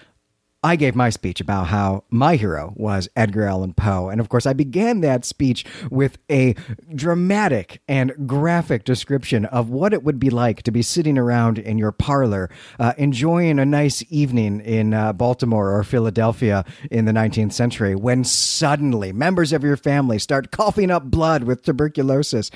I 0.64 0.75
gave 0.75 0.97
my 0.97 1.09
speech 1.11 1.40
about 1.40 1.68
how 1.68 2.03
my 2.11 2.35
hero 2.35 2.73
was 2.77 3.09
Edgar 3.14 3.44
Allan 3.44 3.75
Poe. 3.75 4.09
And 4.09 4.21
of 4.21 4.29
course, 4.29 4.44
I 4.44 4.55
began 4.55 5.03
that 5.03 5.25
speech 5.25 5.64
with 5.88 6.18
a 6.29 6.57
dramatic 6.92 7.81
and 7.87 8.27
graphic 8.27 8.83
description 8.83 9.44
of 9.44 9.71
what 9.71 9.92
it 9.92 10.03
would 10.03 10.18
be 10.18 10.31
like 10.31 10.64
to 10.64 10.73
be 10.73 10.83
sitting 10.83 11.16
around 11.16 11.61
in 11.61 11.79
your 11.79 11.92
parlor, 11.92 12.51
uh, 12.81 12.92
enjoying 12.99 13.61
a 13.61 13.64
nice 13.64 14.03
evening 14.11 14.61
in 14.62 14.94
uh, 14.94 15.12
Baltimore 15.12 15.77
or 15.77 15.85
Philadelphia 15.85 16.64
in 16.90 17.05
the 17.05 17.12
19th 17.12 17.53
century, 17.53 17.94
when 17.94 18.25
suddenly 18.25 19.12
members 19.12 19.53
of 19.53 19.62
your 19.62 19.77
family 19.77 20.18
start 20.18 20.51
coughing 20.51 20.90
up 20.90 21.05
blood 21.05 21.44
with 21.44 21.62
tuberculosis. 21.62 22.51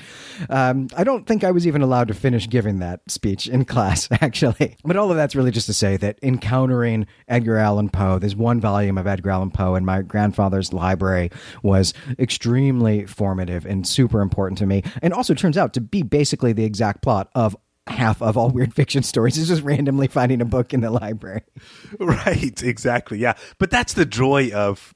Um, 0.49 0.89
I 0.97 1.05
don't 1.05 1.25
think 1.25 1.45
I 1.45 1.51
was 1.51 1.65
even 1.65 1.81
allowed 1.81 2.09
to 2.09 2.13
finish 2.13 2.49
giving 2.49 2.79
that 2.79 2.99
speech 3.09 3.47
in 3.47 3.63
class, 3.73 4.09
actually. 4.11 4.75
But 4.83 4.97
all 4.97 5.09
of 5.09 5.15
that's 5.15 5.37
really 5.37 5.51
just 5.51 5.67
to 5.67 5.73
say 5.73 5.95
that 5.97 6.19
encountering 6.21 7.07
Edgar 7.29 7.55
Allan 7.57 7.91
Poe. 7.93 8.19
There's 8.19 8.35
one 8.35 8.59
volume 8.59 8.97
of 8.97 9.07
Edgar 9.07 9.29
Allan 9.29 9.51
Poe 9.51 9.75
in 9.75 9.85
my 9.85 10.01
grandfather's 10.01 10.73
library 10.73 11.29
was 11.61 11.93
extremely 12.19 13.05
formative 13.05 13.65
and 13.65 13.87
super 13.87 14.19
important 14.19 14.57
to 14.57 14.65
me. 14.65 14.83
And 15.01 15.13
also 15.13 15.33
turns 15.33 15.57
out 15.57 15.73
to 15.75 15.81
be 15.81 16.01
basically 16.01 16.51
the 16.51 16.65
exact 16.65 17.01
plot 17.01 17.29
of 17.35 17.55
half 17.87 18.21
of 18.21 18.37
all 18.37 18.49
weird 18.53 18.73
fiction 18.73 19.03
stories 19.03 19.37
is 19.37 19.47
just 19.47 19.63
randomly 19.63 20.07
finding 20.07 20.41
a 20.41 20.45
book 20.45 20.73
in 20.73 20.81
the 20.81 20.91
library. 20.91 21.41
Right, 21.99 22.61
exactly. 22.63 23.19
Yeah. 23.19 23.35
But 23.59 23.69
that's 23.69 23.93
the 23.93 24.05
joy 24.05 24.51
of 24.51 24.93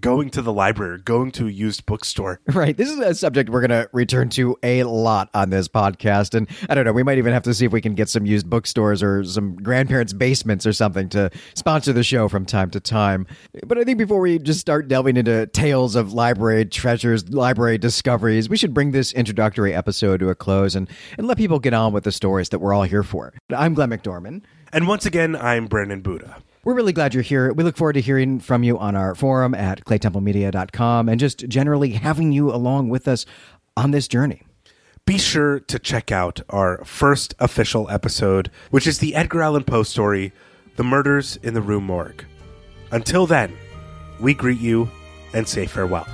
going 0.00 0.30
to 0.30 0.42
the 0.42 0.52
library, 0.52 1.00
going 1.00 1.30
to 1.32 1.46
a 1.46 1.50
used 1.50 1.86
bookstore. 1.86 2.40
Right. 2.56 2.76
This 2.76 2.90
is 2.90 2.98
a 2.98 3.14
subject 3.14 3.50
we're 3.50 3.66
going 3.66 3.82
to 3.82 3.90
return 3.92 4.30
to 4.30 4.56
a 4.62 4.84
lot 4.84 5.28
on 5.34 5.50
this 5.50 5.68
podcast. 5.68 6.34
And 6.34 6.48
I 6.70 6.74
don't 6.74 6.86
know, 6.86 6.92
we 6.92 7.02
might 7.02 7.18
even 7.18 7.34
have 7.34 7.42
to 7.42 7.52
see 7.52 7.66
if 7.66 7.72
we 7.72 7.82
can 7.82 7.94
get 7.94 8.08
some 8.08 8.24
used 8.24 8.48
bookstores 8.48 9.02
or 9.02 9.24
some 9.24 9.56
grandparents' 9.56 10.14
basements 10.14 10.66
or 10.66 10.72
something 10.72 11.10
to 11.10 11.30
sponsor 11.54 11.92
the 11.92 12.02
show 12.02 12.28
from 12.28 12.46
time 12.46 12.70
to 12.70 12.80
time. 12.80 13.26
But 13.66 13.76
I 13.76 13.84
think 13.84 13.98
before 13.98 14.20
we 14.20 14.38
just 14.38 14.58
start 14.58 14.88
delving 14.88 15.18
into 15.18 15.46
tales 15.48 15.96
of 15.96 16.14
library 16.14 16.64
treasures, 16.64 17.28
library 17.28 17.76
discoveries, 17.76 18.48
we 18.48 18.56
should 18.56 18.72
bring 18.72 18.92
this 18.92 19.12
introductory 19.12 19.74
episode 19.74 20.20
to 20.20 20.30
a 20.30 20.34
close 20.34 20.74
and, 20.74 20.88
and 21.18 21.26
let 21.26 21.36
people 21.36 21.58
get 21.58 21.74
on 21.74 21.92
with 21.92 22.04
the 22.04 22.12
stories 22.12 22.48
that 22.48 22.60
we're 22.60 22.72
all 22.72 22.84
here 22.84 23.02
for. 23.02 23.34
I'm 23.54 23.74
Glenn 23.74 23.90
McDorman. 23.90 24.42
And 24.72 24.88
once 24.88 25.04
again, 25.04 25.36
I'm 25.36 25.66
Brandon 25.66 26.00
Buddha. 26.00 26.38
We're 26.66 26.74
really 26.74 26.92
glad 26.92 27.14
you're 27.14 27.22
here. 27.22 27.52
We 27.52 27.62
look 27.62 27.76
forward 27.76 27.92
to 27.92 28.00
hearing 28.00 28.40
from 28.40 28.64
you 28.64 28.76
on 28.76 28.96
our 28.96 29.14
forum 29.14 29.54
at 29.54 29.84
claytemplemedia.com 29.84 31.08
and 31.08 31.20
just 31.20 31.46
generally 31.46 31.90
having 31.90 32.32
you 32.32 32.52
along 32.52 32.88
with 32.88 33.06
us 33.06 33.24
on 33.76 33.92
this 33.92 34.08
journey. 34.08 34.42
Be 35.04 35.16
sure 35.16 35.60
to 35.60 35.78
check 35.78 36.10
out 36.10 36.40
our 36.50 36.84
first 36.84 37.36
official 37.38 37.88
episode, 37.88 38.50
which 38.72 38.88
is 38.88 38.98
the 38.98 39.14
Edgar 39.14 39.42
Allan 39.42 39.62
Poe 39.62 39.84
story, 39.84 40.32
The 40.74 40.82
Murders 40.82 41.36
in 41.36 41.54
the 41.54 41.62
Rue 41.62 41.80
Morgue. 41.80 42.24
Until 42.90 43.28
then, 43.28 43.56
we 44.18 44.34
greet 44.34 44.58
you 44.58 44.90
and 45.32 45.46
say 45.46 45.66
farewell. 45.66 46.08